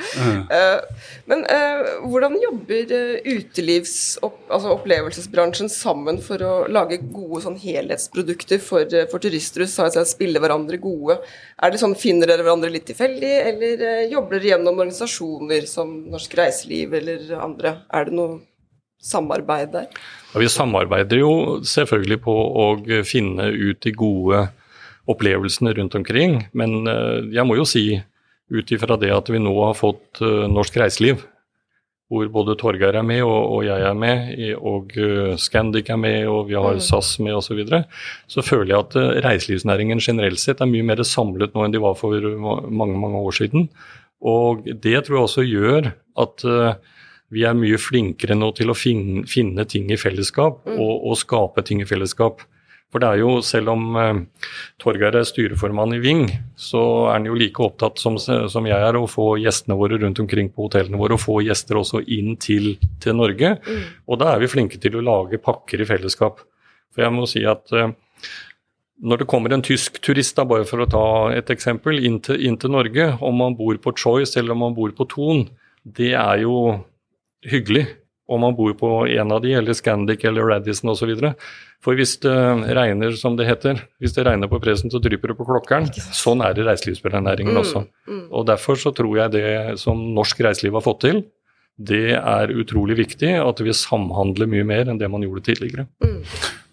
[0.55, 7.41] Eh, men uh, hvordan jobber uh, utelivs- opp, altså opplevelsesbransjen sammen for å lage gode
[7.45, 9.65] sånn helhetsprodukter for, eh, for turister?
[9.65, 11.19] Du sa spille hverandre gode.
[11.61, 15.91] Er det sånn, Finner dere hverandre litt tilfeldig, eller eh, jobber dere gjennom organisasjoner som
[16.11, 17.75] Norsk Reiseliv eller andre?
[17.93, 18.39] Er det noe
[19.01, 19.89] samarbeid der?
[20.33, 21.33] Ja, vi samarbeider jo
[21.67, 22.67] selvfølgelig på å
[23.07, 24.47] finne ut de gode
[25.09, 26.45] opplevelsene rundt omkring.
[26.53, 27.85] Men eh, jeg må jo si,
[28.51, 31.21] ut ifra det at vi nå har fått uh, Norsk Reiseliv,
[32.11, 36.27] hvor både Torgeir er med og, og jeg er med, og eh, Scandic er med,
[36.27, 36.83] og vi har Mm.
[36.83, 37.83] SAS med osv., så, videre,
[38.27, 41.81] så føler jeg at eh, reiselivsnæringen generelt sett er mye mer samlet nå enn de
[41.83, 42.15] var for
[42.67, 43.69] mange, mange år siden.
[44.21, 46.73] Og det tror jeg også gjør at eh,
[47.31, 51.63] vi er mye flinkere nå til å finne, finne ting i fellesskap og, og skape
[51.63, 52.43] ting i fellesskap.
[52.91, 54.17] For det er jo, selv om eh,
[54.81, 56.25] Torgeir er styreformann i Ving,
[56.59, 60.19] så er han jo like opptatt som, som jeg er å få gjestene våre rundt
[60.19, 62.73] omkring på hotellene våre, og få gjester også inn til,
[63.03, 63.55] til Norge.
[64.11, 66.43] Og da er vi flinke til å lage pakker i fellesskap.
[66.91, 67.93] For jeg må si at eh,
[69.01, 72.37] når det kommer en tysk turist, da, bare for å ta et eksempel, inn til,
[72.43, 75.47] inn til Norge, om man bor på Choice eller om man bor på Thon,
[75.81, 76.57] det er jo
[77.47, 77.87] hyggelig
[78.31, 81.11] om man bor på en av de, eller Scandic eller Radisson osv.
[81.81, 82.37] For hvis det
[82.77, 85.89] regner, som det heter, hvis det regner på presen, så drypper det på klokkeren.
[86.15, 87.83] Sånn er det i reiselivsnæringen også.
[88.07, 88.25] Mm.
[88.29, 89.45] Og Derfor så tror jeg det
[89.81, 91.23] som norsk reiseliv har fått til,
[91.81, 95.87] det er utrolig viktig at vi samhandler mye mer enn det man gjorde tidligere.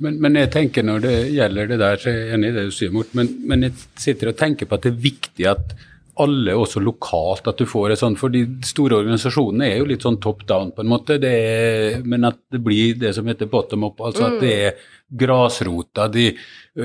[0.03, 2.67] Men, men jeg tenker når det gjelder det der, så er jeg enig i det
[2.69, 5.73] du sier, Mort, men, men jeg sitter og tenker på at det er viktig at
[6.23, 10.05] alle, også lokalt, at du får et sånt For de store organisasjonene er jo litt
[10.07, 11.19] sånn top down, på en måte.
[11.23, 14.01] Det er, men at det blir det som heter bottom up.
[14.05, 16.09] Altså at det er grasrota.
[16.09, 16.35] De eh,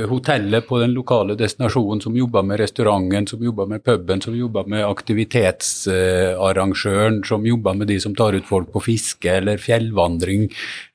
[0.10, 4.64] hotellet på den lokale destinasjonen som jobber med restauranten, som jobber med puben, som jobber
[4.70, 10.44] med aktivitetsarrangøren, som jobber med de som tar ut folk på fiske eller fjellvandring,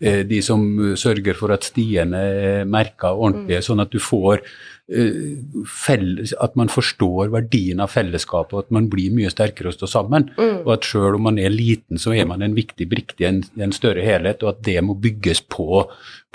[0.00, 4.40] eh, de som sørger for at stiene er merka ordentlige, sånn at du får
[4.88, 9.84] Felles, at man forstår verdien av fellesskapet, og at man blir mye sterkere å stå
[9.84, 10.32] sammen.
[10.38, 10.62] Mm.
[10.62, 13.44] Og at selv om man er liten, så er man en viktig brikke i en,
[13.60, 15.84] en, større helhet, og at det må bygges på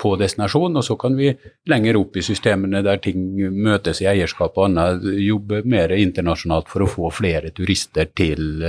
[0.00, 0.74] på destinasjon.
[0.84, 1.30] Og så kan vi
[1.70, 3.24] lenger opp i systemene der ting
[3.56, 8.60] møtes i eierskap og annet, jobbe mer internasjonalt for å få flere turister til,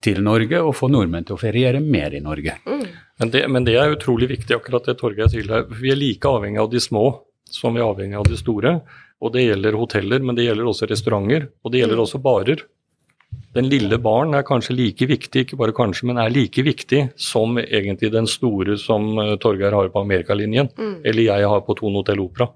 [0.00, 2.56] til Norge, og få nordmenn til å feriere mer i Norge.
[2.64, 2.86] Mm.
[3.20, 5.68] Men, det, men, det, er utrolig viktig, akkurat det Torgeir sier her.
[5.68, 7.04] Vi er like avhengig av de små
[7.52, 8.78] som vi er avhengig av de store.
[9.22, 11.50] Og det gjelder hoteller, men det gjelder også restauranter.
[11.62, 12.06] Og det gjelder mm.
[12.08, 12.64] også barer.
[13.54, 17.58] Den lille barn er kanskje like viktig, ikke bare kanskje, men er like viktig som
[17.62, 20.96] egentlig den store som uh, Torgeir har på Amerikalinjen, mm.
[21.06, 22.48] eller jeg har på Tone Hotell Opera.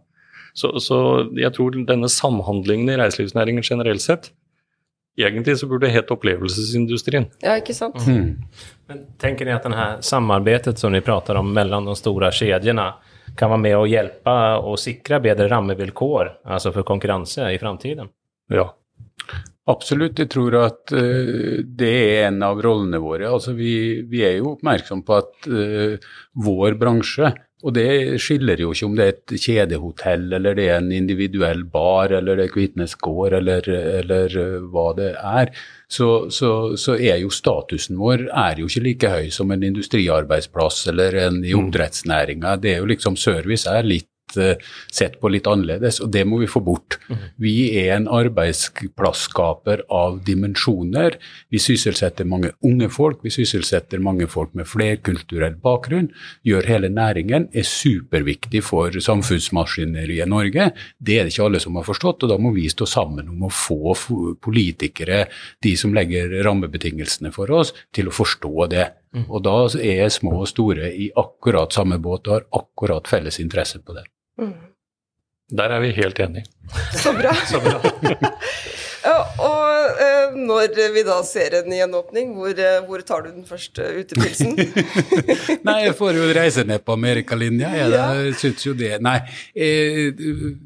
[0.58, 0.98] Så, så,
[1.38, 4.32] jeg tror denne samhandlingen i reiselivsnæringen generelt sett
[5.18, 7.24] Egentlig så burde det hett opplevelsesindustrien.
[7.42, 7.96] Ja, ikke sant?
[8.06, 8.36] Mm.
[8.86, 12.84] Men Tenker dere at denne samarbeidet som dere prater om mellom de store kjedene,
[13.38, 18.12] kan være med å hjelpe og sikre bedre rammevilkår altså for konkurranse i framtiden?
[18.54, 18.68] Ja.
[19.68, 23.28] Absolutt, jeg tror at uh, det er en av rollene våre.
[23.28, 26.10] Altså, vi, vi er jo oppmerksom på at uh,
[26.46, 27.34] vår bransje
[27.66, 31.64] og det skiller jo ikke om det er et kjedehotell, eller det er en individuell
[31.66, 33.66] bar, eller det er Kvitnes gård, eller,
[33.98, 35.50] eller, uh, hva det er.
[35.90, 40.84] Så, så, så, er jo statusen vår er jo ikke like høy som en industriarbeidsplass
[40.92, 41.64] eller en i mm.
[41.64, 42.54] oppdrettsnæringa.
[42.62, 46.40] Det er jo liksom Service er litt Eh, sett på litt annerledes, og det må
[46.42, 46.98] vi få bort.
[47.08, 47.22] Mm.
[47.40, 51.18] Vi er en arbeidsplasskaper av dimensjoner.
[51.52, 56.10] Vi sysselsetter mange unge folk, vi sysselsetter mange folk med flerkulturell bakgrunn.
[56.46, 60.70] Gjør hele næringen, er superviktig for samfunnsmaskineriet i Norge.
[60.98, 63.46] Det er det ikke alle som har forstått, og da må vi stå sammen om
[63.48, 63.94] å få
[64.44, 65.26] politikere,
[65.64, 68.88] de som legger rammebetingelsene for oss, til å forstå det.
[69.14, 69.26] Mm.
[69.28, 73.80] Og da er små og store i akkurat samme båt og har akkurat felles interesse
[73.80, 74.04] på det.
[74.40, 74.54] Mm.
[75.58, 76.44] Der er vi helt enige.
[76.92, 77.32] Så bra.
[77.50, 77.80] Så bra.
[79.08, 83.46] ja, og eh, når vi da ser en gjenåpning, hvor, eh, hvor tar du den
[83.48, 84.52] første utepilsen?
[85.68, 87.72] Nei, jeg får jo reise ned på amerikalinja.
[87.78, 88.06] Jeg ja.
[88.36, 88.98] syns jo det.
[89.04, 89.18] Nei,
[89.56, 90.12] eh,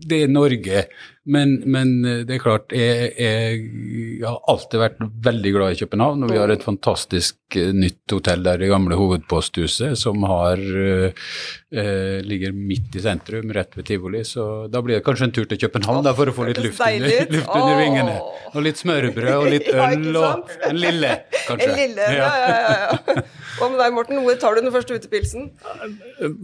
[0.02, 0.86] det er Norge.
[1.24, 3.58] Men, men, eh, det er klart, jeg, jeg,
[4.18, 6.24] jeg, har alltid vært veldig glad i København.
[6.26, 12.18] Og vi har et fantastisk uh, nytt hotell der i gamle hovedposthuset som har, eh,
[12.26, 14.24] ligger midt i sentrum, rett ved tivoli.
[14.26, 16.82] Så da blir det kanskje en tur til København da, for å få litt luft
[16.82, 18.18] under, luft under vingene.
[18.52, 21.14] Og litt smørbrød og litt øl og en lille,
[21.46, 21.70] kanskje.
[21.70, 23.14] En lille, ja, ja, ja.
[23.14, 23.22] ja.
[23.62, 24.18] Hva med deg, Morten?
[24.24, 25.44] Hvor tar du den første utepilsen?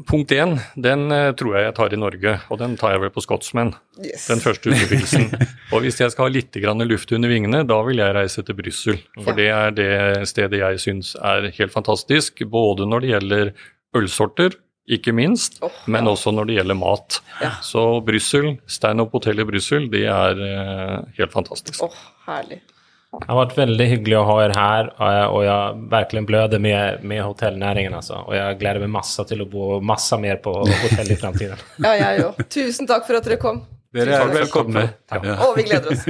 [0.06, 1.08] Punkt én, den
[1.40, 3.72] tror jeg jeg tar i Norge, og den tar jeg vel på Scotsman.
[3.98, 4.28] Yes.
[4.30, 5.26] Den første utepilsen.
[5.74, 6.54] og hvis jeg skal ha litt
[6.86, 9.02] luft under vingene, da vil jeg reise til Brussel.
[9.18, 9.90] For det er det
[10.30, 13.52] stedet jeg syns er helt fantastisk, både når det gjelder
[13.98, 14.54] ølsorter,
[14.88, 17.18] ikke minst, oh, men også når det gjelder mat.
[17.42, 17.56] Ja.
[17.66, 21.82] Så Brussel, Stand-up hotell i Brussel, det er uh, helt fantastisk.
[21.82, 22.62] Oh, herlig.
[23.08, 24.88] Det har vært veldig hyggelig å ha dere her,
[25.32, 27.94] og jeg virkelig bløder med, med hotellnæringen.
[27.96, 28.18] Altså.
[28.28, 31.56] Og jeg gleder meg masse til å bo masse mer på hotell i framtiden.
[31.86, 32.32] ja, jeg òg.
[32.52, 33.64] Tusen takk for at dere kom.
[33.96, 34.84] Dere er velkomne.
[35.08, 35.40] Ja.
[35.48, 36.04] Og vi gleder oss.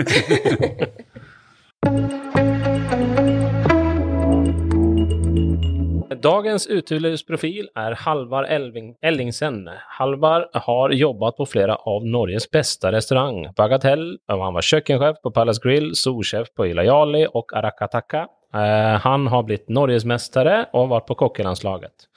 [6.08, 9.60] Dagens utelivsprofil er Halvard Ellingsen.
[9.98, 13.50] Halvard har jobbet på flere av Norges beste restaurant.
[13.58, 18.26] Bagatell, han var kjøkkensjef på Palace Grill, solsjef på Ilayali og Arakataka.
[18.54, 22.08] Eh, han har blitt norgesmestere og vært på kokkelandslaget.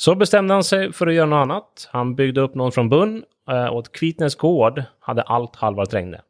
[0.00, 1.88] Så bestemte han seg for å gjøre noe annet.
[1.92, 6.22] Han bygde opp noen fra bunn Eh, og Kvitnes gård hadde alt Halvard trengte.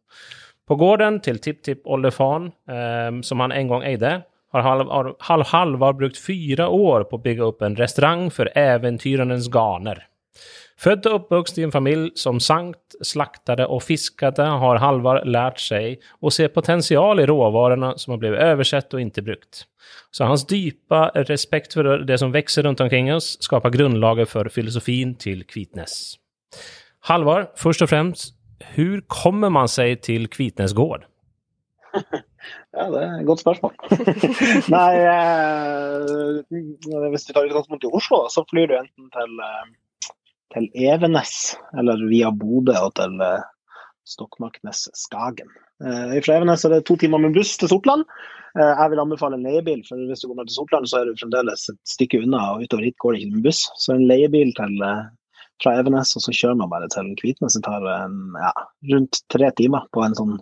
[0.64, 4.24] På gården til tipptippoldefaren, eh, som han en gang eide,
[4.62, 10.04] har halv Halvard brukt fire år på å bygge opp en restaurant for eventyrernes ganer.
[10.80, 16.02] Født og oppvokst i en familie som sankt, slaktet og fisket, har Halvard lært seg
[16.18, 19.64] å se potensial i råvarene som har blitt oversett og ikke brukt.
[20.14, 25.14] Så hans dype respekt for det som vokser rundt omkring oss, skaper grunnlaget for filosofien
[25.20, 26.16] til Kvitnes.
[27.06, 28.34] Halvard, først og fremst,
[28.74, 31.06] hvordan kommer man seg til Kvitnes gård?
[32.74, 33.74] Ja, det er et godt spørsmål.
[34.74, 40.10] Nei, eh, hvis du tar utgangspunkt i Oslo, så flyr du enten til, eh,
[40.56, 41.34] til Evenes
[41.78, 43.44] eller via Bodø og til eh,
[44.14, 45.50] Stokmarknes-Skagen.
[45.84, 48.06] Eh, fra Evenes er det to timer med buss til Sortland.
[48.58, 51.18] Eh, jeg vil anbefale en leiebil, for hvis du kommer til Sortland, så er du
[51.20, 53.66] fremdeles et stykke unna, og utover hit går det ikke med buss.
[53.80, 54.80] Så en leiebil til
[55.62, 57.56] fra Evenes, og så kjører man bare til Kvitnes.
[57.56, 58.52] Det tar en, ja,
[58.92, 60.36] rundt tre timer på en sånn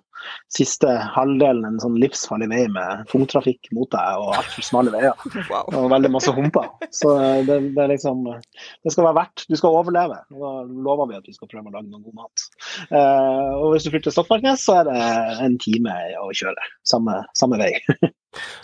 [0.54, 5.16] siste halvdelen, en sånn livsfarlig vei med tungtrafikk mot deg og altfor smale veier.
[5.52, 5.66] Wow.
[5.74, 6.68] Og veldig masse humper.
[6.94, 7.10] Så
[7.48, 9.44] det, det er liksom Det skal være verdt.
[9.50, 10.20] Du skal overleve.
[10.32, 10.52] Og da
[10.86, 12.46] lover vi at vi skal prøve å lage noe god mat.
[12.92, 15.02] Uh, og hvis du flytter til Stokmarknes, så er det
[15.48, 16.70] en time å kjøre.
[16.88, 17.74] Samme, samme vei,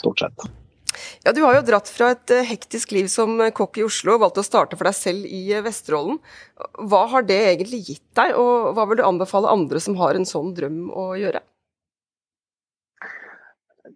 [0.01, 0.49] stort sett.
[1.29, 4.23] Ja, Du har jo dratt fra et eh, hektisk liv som kokk i Oslo og
[4.23, 6.17] valgt å starte for deg selv i eh, Vesterålen.
[6.89, 10.25] Hva har det egentlig gitt deg, og hva vil du anbefale andre som har en
[10.25, 11.45] sånn drøm å gjøre?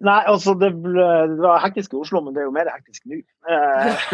[0.04, 3.08] Nei, altså det, ble, det var hektisk i Oslo, men det er jo mer hektisk
[3.08, 3.22] nå.
[3.48, 4.04] Eh,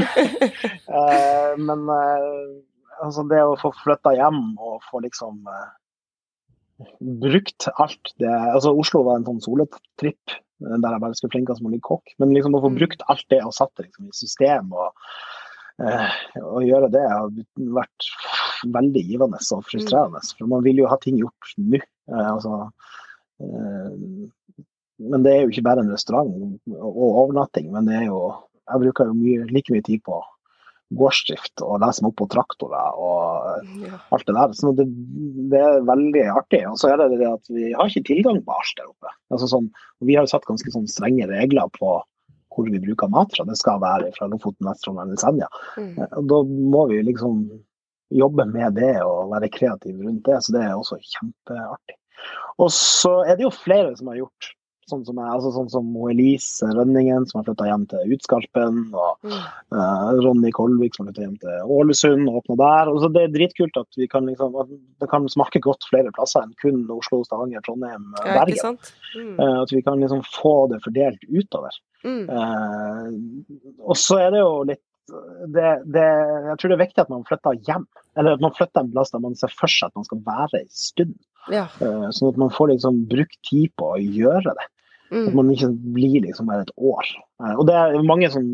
[1.02, 2.46] eh, men eh,
[3.02, 5.70] altså det å få flytta hjem og få liksom eh,
[7.26, 11.62] brukt alt det Altså Oslo var en sånn soletripp eh, der jeg bare skulle flinkest
[11.62, 12.14] mulig kokk.
[12.18, 12.78] Men liksom å få Mm.
[12.78, 14.92] brukt alt det og satt det liksom i system og,
[15.80, 16.10] eh,
[16.42, 18.08] og gjøre det har vært
[18.66, 20.22] veldig givende og frustrerende.
[20.38, 21.78] For man vil jo ha ting gjort nå.
[22.08, 22.70] Eh, altså,
[23.40, 23.92] eh,
[24.98, 28.34] men det er jo ikke bare en restaurant og overnatting, men det er jo
[28.68, 30.22] Jeg bruker jo mye, like mye tid på
[30.96, 33.98] gårdsdrift og lese meg opp på traktorer og Ja.
[34.14, 34.52] alt det der.
[34.56, 34.86] Så det,
[35.52, 36.62] det er veldig artig.
[36.70, 39.12] Og så er det det at vi har ikke tilgang på alt der oppe.
[39.34, 39.68] Altså sånn,
[40.00, 41.98] vi har jo satt ganske sånn strenge regler på
[42.58, 43.44] hvor vi bruker mat fra.
[43.46, 45.46] Det skal være fra Lofoten, Vesterålen eller Senja.
[45.76, 45.92] Mm.
[46.18, 46.40] Og da
[46.74, 47.44] må vi liksom
[48.10, 50.40] jobbe med det og være kreative rundt det.
[50.42, 51.98] Så det er også kjempeartig.
[52.58, 54.48] Og så er det jo flere som har gjort
[54.90, 58.80] sånn som jeg, altså sånn som Elise Rønningen, som har flytta hjem til Utskarpen.
[58.94, 59.32] og Mm.
[59.74, 62.90] Eh, Ronny Kolvik som har flytta hjem til Ålesund og åpna der.
[62.92, 64.68] Og så det er dritkult at vi kan liksom, at
[65.00, 68.78] det kan smake godt flere plasser enn kun Oslo, Stavanger, Trondheim, eh, Ja, Bergen.
[69.16, 69.38] Mm.
[69.38, 71.70] Uh, At vi kan liksom få det fordelt utover.
[72.04, 72.28] Mm.
[72.30, 73.08] Uh,
[73.82, 74.84] og så er det jo litt
[75.48, 77.86] det, det, Jeg tror det er viktig at man flytter hjem.
[78.18, 80.60] Eller at man flytter en plass der man ser for seg at man skal være
[80.60, 81.14] en stund.
[81.52, 81.64] Ja.
[81.80, 84.66] Eh, sånn at man får liksom brukt tid på å gjøre det.
[85.10, 85.34] At Mm.
[85.34, 87.04] man ikke blir liksom bare et år.
[87.42, 88.44] Eh, Og det er mange som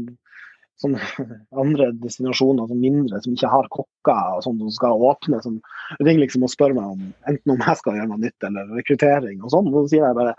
[0.82, 0.94] sånn
[1.62, 5.60] andre destinasjoner som mindre, som ikke har kokker og sånn, som skal åpne, som
[6.00, 9.42] ringer liksom og spør meg om enten om jeg skal gjøre noe nytt eller rekruttering
[9.42, 9.70] og sånn.
[9.70, 10.34] Så sier jeg bare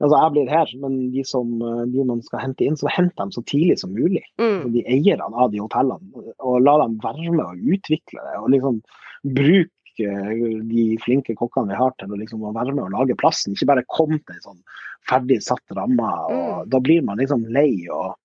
[0.00, 3.16] altså jeg blir her, men de, som, eh, de man skal hente inn, så hent
[3.16, 4.22] dem så tidlig som mulig.
[4.38, 4.72] Mm.
[4.72, 6.24] De eierne av de hotellene.
[6.38, 8.36] Og la dem være med å utvikle det.
[8.38, 8.80] Og liksom
[9.24, 13.54] bruke eh, de flinke kokkene vi har til å liksom være med og lage plassen.
[13.56, 14.62] Ikke bare komme til en sånn
[15.08, 16.08] ferdig satt ramme.
[16.30, 17.86] og Da blir man liksom lei.
[17.90, 18.16] og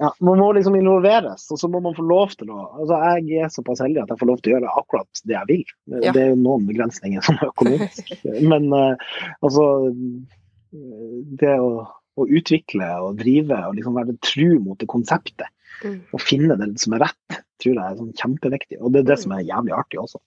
[0.00, 3.46] ja, Man må liksom involveres, og så må man få lov til å altså Jeg
[3.46, 5.64] er såpass heldig at jeg får lov til å gjøre akkurat det jeg vil.
[6.02, 6.12] Ja.
[6.12, 8.12] Det er jo noen begrensninger som er økonomisk.
[8.52, 9.08] Men eh,
[9.40, 11.72] altså eh, Det å,
[12.16, 15.48] å utvikle og drive og liksom være tru mot det konseptet,
[15.82, 15.96] Mm.
[16.14, 18.76] og finne det som er rett, tror jeg er sånn kjempeviktig.
[18.78, 20.20] Og det er det som er jævlig artig også.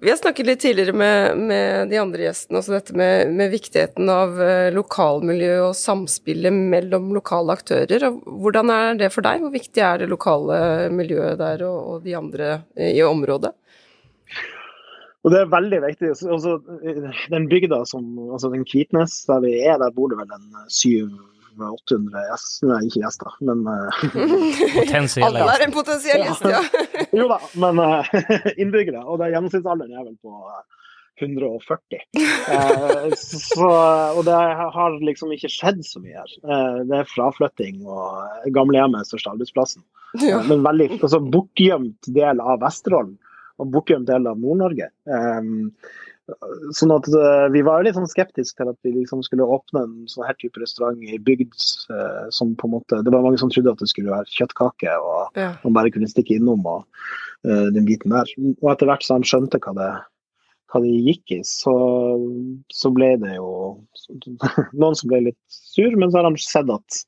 [0.00, 4.08] Vi har snakket litt tidligere med, med de andre gjestene også dette med, med viktigheten
[4.08, 8.06] av eh, lokalmiljø og samspillet mellom lokale aktører.
[8.24, 9.42] Hvordan er det for deg?
[9.44, 12.48] Hvor viktig er det lokale miljøet der og, og de andre
[12.80, 13.52] eh, i området?
[15.20, 16.14] Og det er veldig viktig.
[16.32, 16.56] Altså,
[17.28, 20.62] den bygda som altså den Kvitnes, der vi er, der bor det vel en
[21.50, 22.68] 700-800 gjester.
[22.70, 26.60] Nei, ikke gjester, men eh, Alle er en potensiell gjest, ja.
[27.20, 28.12] Jo da, men eh,
[28.62, 29.04] innbyggere.
[29.06, 30.62] Og det er gjennomsnittsalderen er vel på eh,
[31.20, 32.00] 140.
[32.16, 33.70] Eh, så,
[34.16, 34.36] og det
[34.76, 36.36] har liksom ikke skjedd så mye her.
[36.44, 39.84] Eh, det er fraflytting og gamlehjemmet er største arbeidsplassen.
[40.24, 40.40] ja.
[40.48, 43.18] Men veldig altså, bortgjemt del av Vesterålen
[43.60, 44.88] og bortgjemt del av Nord-Norge.
[45.04, 45.68] Um,
[46.76, 49.96] sånn at uh, Vi var litt sånn skeptiske til at vi liksom skulle åpne en
[50.10, 51.56] sånn her type restaurant i bygd
[51.92, 54.94] uh, som på en måte Det var mange som trodde at det skulle være kjøttkake
[55.00, 55.52] og ja.
[55.64, 56.86] man bare kunne stikke innom og
[57.48, 58.30] uh, den biten der.
[58.60, 59.90] Og etter hvert som de skjønte hva det,
[60.70, 61.74] hva det gikk i, så,
[62.72, 63.50] så ble det jo
[64.80, 67.04] noen som ble litt sur, men så har de sett at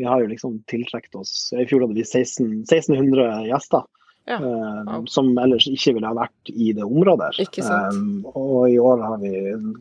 [0.00, 3.84] vi har jo liksom tiltrukket oss I fjor hadde vi 16, 1600 gjester.
[4.28, 5.04] Ja, eh.
[5.08, 7.30] Som ellers ikke ville ha vært i det området.
[7.38, 7.46] her.
[7.90, 9.32] Eh, og i år har vi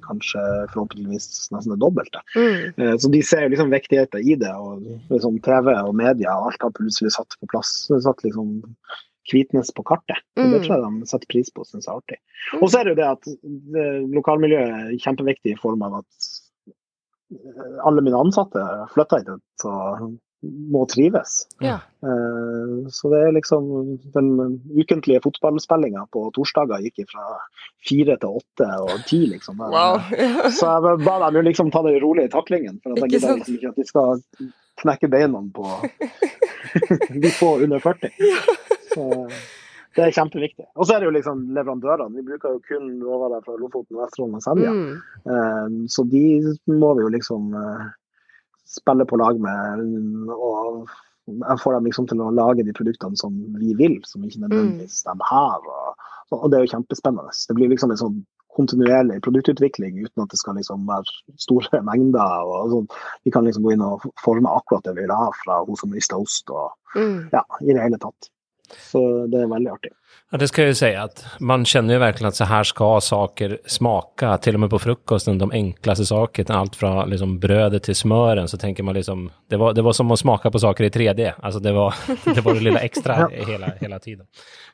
[0.08, 0.42] kanskje
[0.74, 2.22] forhåpentligvis nesten det dobbelte.
[2.36, 2.74] Mm.
[2.80, 4.54] Uh, Så de ser liksom viktigheten i det.
[4.56, 7.90] og liksom TV og media og alt har plutselig satt på plass.
[8.02, 8.64] Satt liksom
[9.30, 10.18] Kvitnes på kartet.
[10.40, 10.50] Mm.
[10.52, 10.66] Det Mm.
[10.66, 12.18] tror jeg de setter pris på og syns er artig.
[12.62, 13.24] Og så er det jo det at
[13.76, 16.06] det, lokalmiljøet er kjempeviktig i form av at
[17.86, 18.64] alle mine ansatte
[18.96, 19.74] flytter hit så
[20.44, 21.48] må trives.
[21.60, 21.80] ja.
[22.04, 23.66] Eh, Så det er liksom
[24.14, 24.30] den
[24.72, 27.26] ukentlige fotballspillinga på torsdager gikk fra
[27.88, 29.60] fire til åtte og ti, liksom.
[29.60, 30.00] Wow.
[30.56, 33.56] Så jeg ba dem jo liksom ta det rolig i taklingen, for jeg gidder liksom
[33.60, 34.24] ikke at de skal
[34.80, 35.66] knekke beina på
[37.24, 38.12] de få under 40.
[38.94, 39.30] Så,
[39.96, 40.66] Det er kjempeviktig.
[40.78, 42.14] Og så er det jo liksom leverandørene.
[42.16, 44.72] Vi bruker jo kun råvarer fra Lofoten, Vesterålen og Senja.
[44.72, 45.00] Mm.
[45.34, 46.22] Eh, Så de
[46.72, 47.50] må vi jo liksom
[48.70, 49.84] eh, spille på lag med.
[50.34, 50.88] Og
[51.30, 55.04] jeg får dem liksom til å lage de produktene som vi vil, som ikke nødvendigvis
[55.06, 55.60] de har.
[55.62, 57.34] Og, og det er jo kjempespennende.
[57.50, 58.20] Det blir liksom en sånn
[58.58, 62.50] kontinuerlig produktutvikling uten at det skal liksom være store mengder.
[62.50, 62.90] og sånn.
[63.24, 65.94] Vi kan liksom gå inn og forme akkurat det vi vil ha fra hun som
[65.94, 67.30] rister ost og Mm.
[67.32, 68.32] ja, i det hele tatt.
[68.92, 69.92] Så det er veldig artig.
[70.32, 73.02] Ja, det ska jag ju säga att man känner ju verkligen att så här ska
[73.02, 77.96] saker smaka, till och med på frukosten, de enklaste sakerna, allt från liksom brödet till
[77.96, 80.90] smören, så tänker man liksom, det var, det var som att smaka på saker i
[80.90, 81.94] 3D, alltså det var
[82.36, 84.26] det, var det lilla extra hela, hela tiden.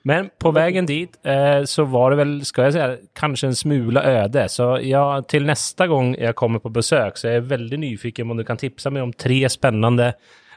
[0.04, 4.04] Men på vägen dit eh, så var det väl, ska jag säga, kanske en smula
[4.04, 8.32] öde, så jag, till nästa gång jag kommer på besök så är jag väldigt nyfiken
[8.32, 10.14] om du kan tipsa mig om tre spännande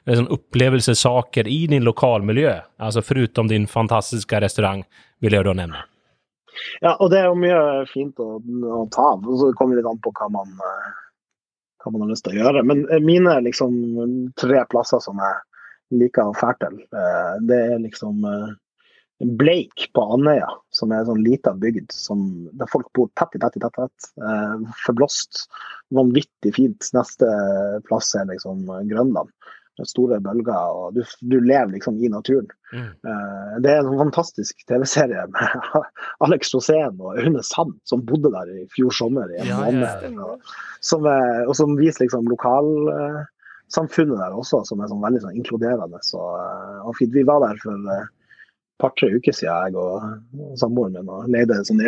[0.08, 2.54] liksom upplevelsesaker i din lokalmiljø?
[2.82, 4.84] Altså Foruten din fantastiske restaurang,
[5.22, 5.84] vil jeg da nevne.
[6.82, 9.26] Ja, og det er jo mye fint å, å ta av.
[9.40, 10.88] Så kommer det litt an på hva man, eh,
[11.82, 12.64] hva man har lyst til å gjøre.
[12.66, 13.76] Men eh, mine liksom
[14.40, 18.26] tre plasser som jeg liker å fære til, eh, det er liksom
[19.18, 22.20] Bleik på Andøya, som er en sånn lita bygd som,
[22.54, 23.74] der folk bor tett i tett i tett.
[23.74, 25.40] tett eh, forblåst.
[25.94, 26.86] Vanvittig fint.
[26.94, 27.26] Neste
[27.88, 29.32] plass er liksom Grønland.
[29.86, 32.48] Store bølger, og du, du lever liksom i naturen.
[32.72, 32.88] Mm.
[33.06, 35.82] Eh, Det er en fantastisk TV-serie med
[36.26, 40.18] Alex Rosén og Aune Sand, som bodde der i fjor sommer i en Ja, måned.
[40.18, 45.38] Og, som, er- og som viser liksom lokalsamfunnet der også, som er sånn veldig sånn
[45.38, 46.00] inkluderende.
[46.06, 47.12] Så, eh, og fint.
[47.14, 48.08] Vi var der for et
[48.82, 51.82] par-tre uker siden, jeg og, og samboeren min, og leide en sånn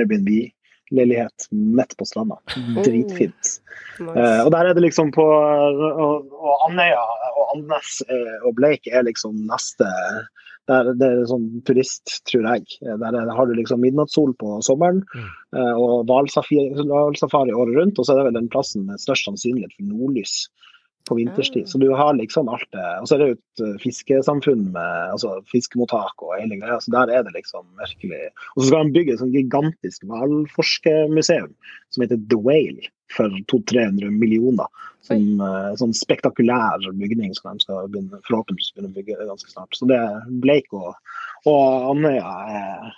[0.90, 2.36] Airbnb-leilighet midt på stranda.
[2.84, 3.60] Dritfint.
[4.00, 4.06] Mm.
[4.06, 4.44] Nice.
[4.44, 7.00] og der er det liksom på Og, og Andøya
[7.36, 9.86] og Andenes eh, og Bleik er liksom neste
[10.68, 12.64] der, Det er sånn turist, tror jeg.
[12.86, 15.28] Eh, Der er, har du liksom midnattssol på sommeren Mm.
[15.56, 17.98] eh, og hvalsafari hvalsafari året rundt.
[17.98, 20.48] Og så er det vel den plassen med størst sannsynlighet for nordlys
[21.08, 21.68] på vinterstid.
[21.68, 22.90] Så du har liksom alt det.
[23.00, 26.78] Og så er det jo et eh, fiskesamfunn med altså fiskemottak og hele greia.
[26.82, 28.22] Så der er det liksom virkelig
[28.54, 31.52] Og så skal de bygge et sånt gigantisk hvalforskermuseum
[31.90, 34.70] som heter The Whale for 200-300 millioner.
[35.06, 39.74] Som en sånn spektakulær bygning som de skal begynne, forhåpentligvis begynne å bygge ganske snart.
[39.74, 40.92] Så det er Bleik og,
[41.48, 42.90] og Andøya er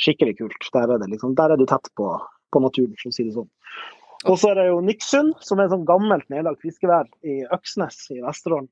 [0.00, 0.70] skikkelig kult.
[0.74, 2.08] Der er, det liksom, der er du tett på,
[2.52, 3.50] på naturen, for å si det sånn.
[4.30, 8.04] Og så er det jo Niksund, som er et sånn gammelt nedlagt fiskevær i Øksnes
[8.14, 8.68] i Vesterålen.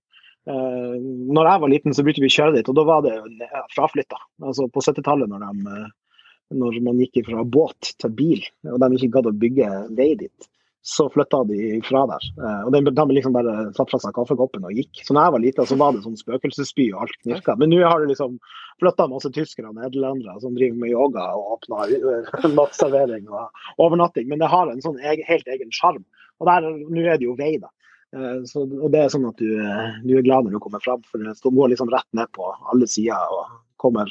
[0.49, 0.95] Eh,
[1.35, 3.49] når jeg var liten, så begynte vi å kjøre dit, og da var det jo
[3.75, 4.21] fraflytta.
[4.47, 6.15] Altså på 70-tallet, når, eh,
[6.61, 10.51] når man gikk fra båt til bil, og de ikke gadd å bygge vei dit,
[10.83, 12.27] så flytta de fra der.
[12.41, 15.03] Eh, og de, de liksom bare satt fra seg kaffekoppen og gikk.
[15.05, 17.57] Så når jeg var liten, så var det sånn spøkelsesby og alt knirka.
[17.61, 18.39] Men nå har det liksom
[18.81, 21.93] flytta masse tyskere og nederlendere som driver med yoga og åpner
[22.59, 24.31] nattservering og overnatting.
[24.33, 26.07] Men det har en sånn egen, helt egen sjarm.
[26.41, 27.69] Og der, nå er det jo vei, da.
[28.17, 30.81] Eh, Så, og det er sånn at du, eh, du er glad når du kommer
[30.85, 34.09] fram, for du går liksom rett ned på alle sider og kommer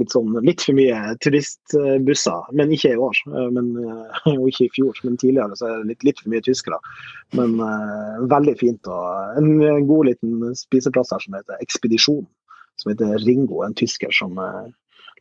[0.00, 2.48] litt sånn litt for mye turistbusser.
[2.58, 4.98] Men ikke i år, eh, men, eh, og ikke i fjor.
[5.06, 6.80] Men tidligere så er det litt, litt for mye tyskere.
[7.38, 8.90] Men uh, veldig fint.
[8.90, 12.26] Og en, god liten spiseplass her som heter Ekspedisjon.
[12.80, 14.66] Som heter Ringo, en tysker som uh,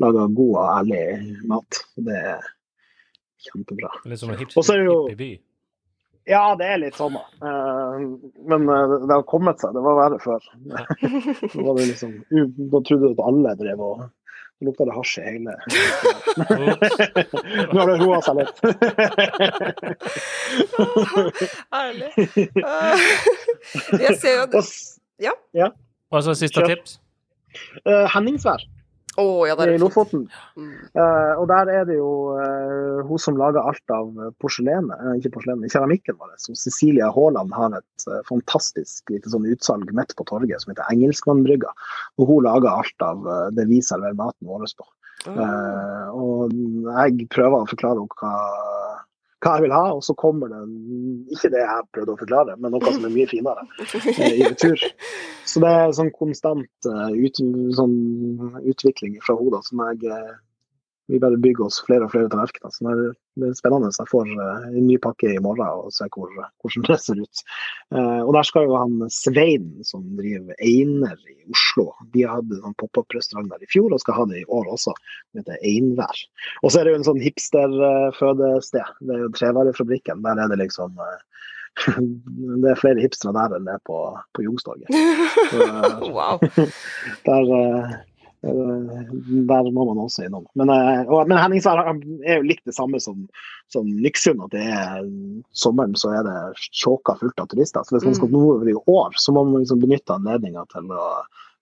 [0.01, 1.05] lager god og ærlig
[1.49, 1.81] mat.
[2.01, 2.51] Det er
[3.49, 3.93] kjempebra.
[4.09, 5.39] Litt som en hipp, Och så är det ju-
[6.25, 7.49] Ja, det er litt sånn, da.
[8.47, 9.73] Men det har kommet seg.
[9.75, 10.45] Det var verre før.
[11.51, 12.13] Da, var det liksom,
[12.71, 14.05] da trodde du at alle drev og
[14.59, 15.53] Det lukta det hasj i hele
[17.73, 18.57] Nå har det roa seg litt.
[21.73, 22.11] Herlig.
[23.99, 24.63] Jeg ser jo Og
[25.53, 25.67] Ja.
[26.09, 26.67] Och så siste Kör.
[26.75, 26.99] tips.
[27.85, 28.61] eh, Henningsvær
[29.21, 29.77] Å ja, i.
[29.77, 30.25] Lofoten.
[30.57, 30.71] Mm.
[30.97, 34.09] Uh, og der er det jo uh, hun som lager alt av
[34.41, 36.33] porselenet, uh, ikke porselenet, keramikken vår.
[36.41, 40.89] som Cecilia Haaland har et eh, fantastisk lite sånn utsalg midt på torget som heter
[40.91, 41.71] Engelskmannbrygga.
[42.19, 44.87] Og hun lager alt av eh, det vi serverer maten vår på.
[45.23, 45.37] Mm.
[45.39, 46.55] Eh, og
[46.89, 48.33] jeg prøver å forklare henne hva,
[49.43, 50.61] hva jeg vil ha, og så kommer det
[51.35, 53.65] ikke det jeg prøvde å forklare, men noe som er mye finere
[54.13, 54.87] eh, i retur.
[55.49, 57.41] Så det er sånn konstant eh, ut,
[57.77, 57.97] sånn
[58.63, 60.33] utvikling fra hodet som jeg eh,
[61.11, 62.71] vi bare bygger oss flere og flere tallerkener.
[62.71, 63.89] Så det er- det spennende.
[63.97, 66.29] Jeg får eh, en ny pakke i morgen og ser hvor,
[66.61, 67.41] hvordan det ser ut.
[67.91, 72.75] Eh, og der skal jo han Svein, som driver Einer i Oslo, de hadde en
[72.77, 74.93] pop-up-restaurant der i fjor og skal ha det i år også.
[75.33, 76.21] Det heter Einvær.
[76.61, 78.93] Og så er det jo en sånn hipster-fødested.
[79.01, 80.21] Det er jo Trevarefabrikken.
[80.23, 81.19] Der er det liksom eh,
[82.61, 83.97] Det er flere hipstere der enn det er på,
[84.37, 84.93] på Youngstorget.
[86.13, 86.37] Wow.
[87.25, 88.03] der,
[88.43, 90.43] Der må man også innom.
[90.59, 90.71] Men,
[91.07, 93.21] og, men Henningsvær er jo litt det samme som,
[93.71, 94.43] som Nyksund.
[94.43, 95.07] At det er
[95.55, 96.35] sommeren så er det
[96.75, 97.87] tjåka fullt av turister.
[97.87, 98.35] Så hvis man skal mm.
[98.35, 101.07] nordover i år, så må man liksom benytte anledninga til å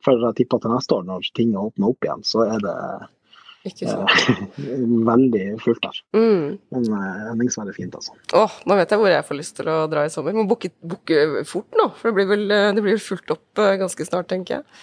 [0.02, 2.78] For jeg tipper til neste år, når ting åpner opp igjen, så er det
[3.62, 5.98] Eh, veldig fullt der.
[6.18, 6.46] Mm.
[6.74, 6.88] Men
[7.28, 8.16] Henningsvær eh, fint, altså.
[8.38, 10.34] Åh, nå vet jeg hvor jeg får lyst til å dra i sommer.
[10.34, 10.72] Må booke,
[11.50, 14.82] fort nå, for det blir vel eh, det blir fulgt opp ganske snart, tenker jeg.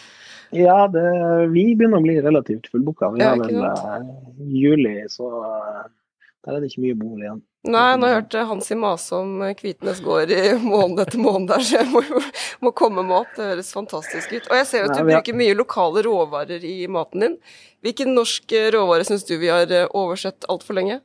[0.63, 1.05] Ja, det,
[1.53, 3.11] vi begynner å bli relativt fullbooka.
[3.17, 4.07] Vi ja, har vel uh,
[4.49, 5.27] juli, så
[6.47, 7.43] der er det ikke mye bord igjen.
[7.67, 11.89] Nei, nå hørte Hansi mase om Kvitnes gård i måned etter måned der, så jeg
[11.91, 12.03] må,
[12.63, 13.33] må, komme meg opp.
[13.35, 14.47] Det høres fantastisk ut.
[14.47, 17.35] Og jeg ser jo at du bruker mye lokale råvarer i maten din.
[17.85, 21.01] Hvilken norsk råvare syns du vi har eh, oversett altfor lenge?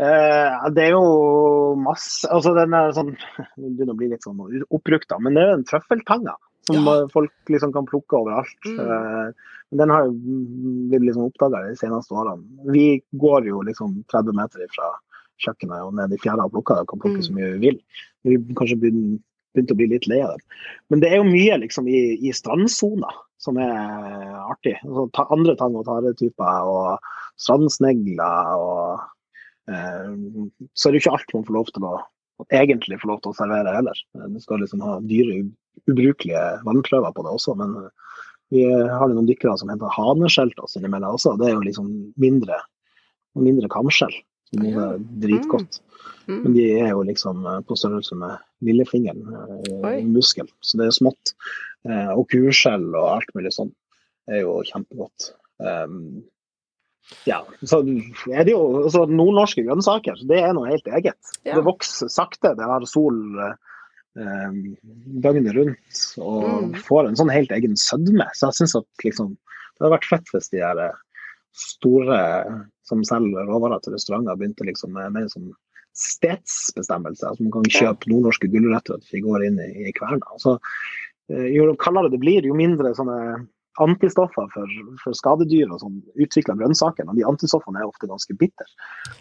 [0.00, 3.12] Eh, det er jo masse Altså den er sånn
[3.54, 5.20] Det begynner å bli litt sånn oppbrukt, da.
[5.22, 6.34] Men det er jo en trøffeltanga
[6.66, 6.94] som ja.
[7.12, 8.68] folk liksom kan plukke overalt.
[8.68, 8.80] Mm.
[8.80, 10.14] Eh, den har jo
[10.90, 12.44] blitt liksom oppdaga de seneste årene.
[12.72, 14.92] Vi går jo liksom 30 meter fra
[15.42, 17.26] kjøkkenet og ned i fjæra og plukker og kan plukke mm.
[17.26, 17.80] så mye vi vil.
[18.28, 20.58] Vi kanskje begynt å bli litt lei av dem.
[20.92, 23.10] Men det er jo mye liksom i, i strandsona
[23.42, 23.74] som er
[24.46, 24.76] artig.
[24.86, 27.10] Altså, ta, andre tang- og taretyper og
[27.40, 29.04] strandsnegler og
[29.68, 30.10] eh,
[30.72, 31.96] Så er det jo ikke alt man får lov til å
[32.50, 34.00] egentlig få lov til å servere heller.
[34.32, 35.42] Du skal liksom ha dyre,
[35.90, 37.76] ubrukelige vannprøver på det også, men
[38.54, 41.34] vi har noen dykkere som heter haneskjelt oss innimellom også.
[41.40, 42.60] Det er jo liksom mindre,
[43.38, 44.14] mindre kamskjell,
[44.50, 45.80] som er dritgodt.
[46.28, 46.40] Mm.
[46.40, 49.24] Men de er jo liksom eh, på størrelse med lillefingeren,
[49.68, 51.34] eh, muskel, så det er smått.
[51.88, 53.72] Eh, og kurskjell og alt mulig sånn
[54.32, 55.34] er jo kjempegodt.
[55.60, 56.24] Um,
[57.28, 57.80] ja, så
[58.32, 61.32] er det jo altså, Nordnorske grønnsaker, det er noe helt eget.
[61.44, 61.58] Ja.
[61.58, 62.54] Det vokser sakte.
[62.56, 64.52] Det har sol eh,
[65.24, 66.76] døgnet rundt og mm.
[66.86, 68.28] får en sånn helt egen sødme.
[68.32, 71.02] Så jeg syns at liksom, det hadde vært fett hvis de her eh,
[71.54, 72.20] store
[72.88, 75.52] som selger råvarer til restauranter, begynte liksom med mer sånn
[75.94, 77.28] stedsbestemmelse.
[77.28, 80.26] Altså man kan kjøpe nordnorske gulrøtter at vi går inn i, i kverna.
[80.34, 80.56] Altså,
[81.30, 83.44] jo kaldere det blir, jo mindre sånne
[83.82, 87.08] antistoffer for, for skadedyr og sånn utvikla grønnsaker.
[87.08, 88.68] Og de antistoffene er ofte ganske bitre.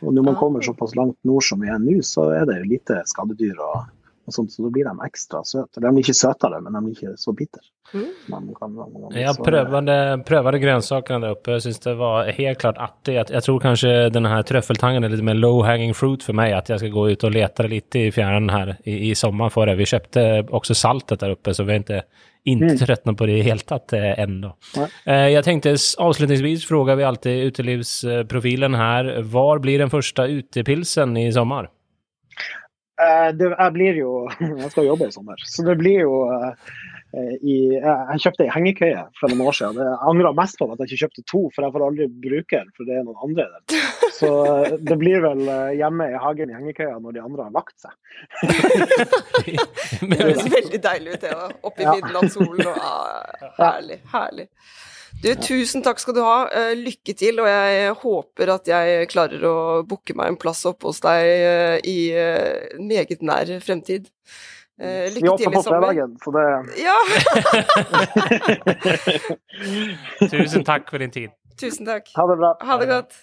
[0.01, 0.67] Og når man kommer ah.
[0.69, 3.57] såpass langt nord som vi er nå, så er det lite skadedyr.
[3.57, 3.91] og
[4.23, 5.81] og sånt, så da blir de ekstra søte.
[5.83, 7.63] De blir ikke søtere, men de blir ikke så bitre.
[7.91, 8.05] Mm.
[9.11, 9.95] jeg prøvde,
[10.29, 11.57] prøvde grønnsakene der oppe.
[11.57, 13.17] Jeg syns det var helt klart artig.
[13.17, 16.55] Jeg, jeg tror kanskje denne trøffeltangen er litt mer low hanging fruit for meg.
[16.55, 19.67] At jeg skal gå ut og lete litt i fjæren her i, i sommer for
[19.67, 19.75] det.
[19.81, 22.05] Vi kjøpte også saltet der oppe, så vi har ikke
[22.45, 22.77] inte mm.
[22.77, 24.57] tröttnat på det helt tatt ändå.
[24.77, 24.87] ännu.
[25.05, 29.21] Eh, jag tänkte avslutningsvis frågar vi alltid utelivsprofilen här.
[29.21, 31.69] Var blir den första utepilsen i sommar?
[33.01, 36.29] Uh, det, blir jo Jeg skal jobbe i sommer, så det blir jo
[37.13, 39.81] i, jeg kjøpte ei hengekøye for noen år siden.
[39.85, 42.71] Jeg angrer mest på at jeg ikke kjøpte to, for jeg får aldri bruke den,
[42.73, 43.83] for det er noen andre der.
[44.19, 44.29] Så
[44.81, 45.43] det blir vel
[45.77, 47.93] hjemme i hagen i hengekøya når de andre har lagt seg.
[50.09, 51.35] det høres veldig deilig ut, det.
[51.35, 51.51] da.
[51.61, 51.93] Oppe i ja.
[51.99, 54.01] midnattssolen og ah, Herlig.
[54.13, 54.49] Herlig.
[55.21, 56.37] Du, tusen takk skal du ha.
[56.51, 59.55] Eh, lykke til, og jeg håper at jeg klarer å
[59.87, 64.09] booke meg en plass oppe hos deg eh, i eh, meget nær fremtid.
[64.79, 65.53] Lykke til i sommer.
[65.53, 66.45] Vi på fredagen, så det
[70.33, 71.29] Tusen takk for din tid.
[71.61, 72.09] Tusen takk.
[72.17, 72.55] Ha det bra.
[72.65, 73.13] Ha det godt.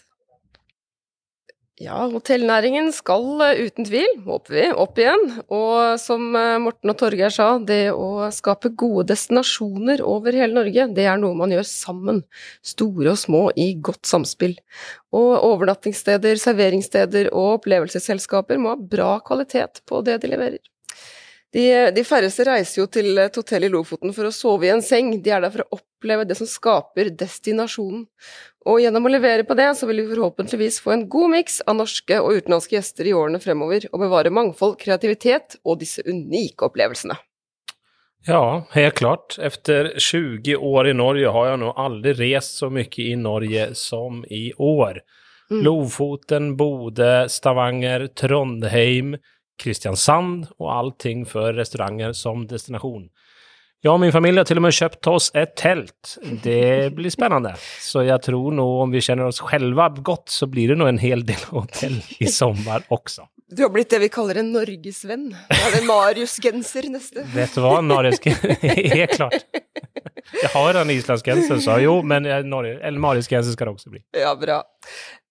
[1.81, 5.23] Ja, hotellnæringen skal eh, uten tvil, håper vi, opp igjen.
[5.49, 10.91] Og som eh, Morten og Torgeir sa, det å skape gode destinasjoner over hele Norge,
[10.93, 12.21] det er noe man gjør sammen.
[12.61, 14.59] Store og små i godt samspill.
[15.17, 20.61] Og overnattingssteder, serveringssteder og opplevelsesselskaper må ha bra kvalitet på det de leverer.
[21.51, 24.85] De, de, færreste reiser jo til et hotell i Lofoten for å sove i en
[24.87, 28.05] seng, de er der for å oppleve det som skaper destinasjonen.
[28.71, 31.81] Og gjennom å levere på det, så vil vi forhåpentligvis få en god miks av
[31.81, 37.17] norske og utenlandske gjester i årene fremover, og bevare mangfold, kreativitet og disse unike opplevelsene.
[38.29, 39.39] Ja, helt klart.
[39.41, 44.23] Efter 20 år i Norge har jeg nå aldri reist så mye i Norge som
[44.29, 45.01] i år.
[45.51, 45.63] Mm.
[45.65, 49.17] Lofoten, Bodø, Stavanger, Trondheim,
[49.61, 53.09] Kristiansand og allting for restauranter som destinasjon.
[53.81, 56.17] Jeg og min familie har til og med kjøpt oss et telt.
[56.45, 57.55] Det blir spennende.
[57.81, 61.01] Så jeg tror nå, om vi kjenner oss selv godt, så blir det nå en
[61.01, 63.25] hel del hotell i sommer også.
[63.51, 65.31] Du har blitt det vi kaller en norgesvenn.
[65.51, 67.25] Da er det Marius-genser neste.
[67.35, 68.21] Vet du hva, Marius
[68.63, 69.47] Helt klart.
[70.31, 72.29] Jeg har en islandsgenser, sa jo, men
[73.03, 74.05] Marius-genser skal det også bli.
[74.15, 74.61] Ja, bra.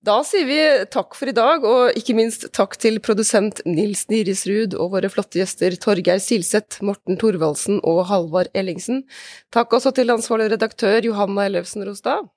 [0.03, 0.59] Da sier vi
[0.91, 5.41] takk for i dag, og ikke minst takk til produsent Nils Nirisrud og våre flotte
[5.41, 9.03] gjester Torgeir Silseth, Morten Thorvaldsen og Halvard Ellingsen.
[9.55, 12.29] Takk også til ansvarlig redaktør Johanna Ellefsen Rostad.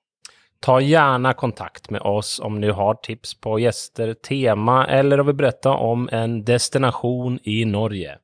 [0.63, 5.33] Ta gjerne kontakt med oss om du har tips på gjester, tema eller om vi
[5.33, 8.15] berette om en destinasjon i Norge.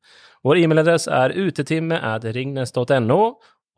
[0.48, 3.20] Vår e-mailadress er utetimme.ringnes.no,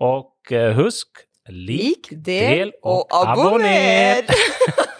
[0.02, 4.30] og eh, husk Lik, del og abonner!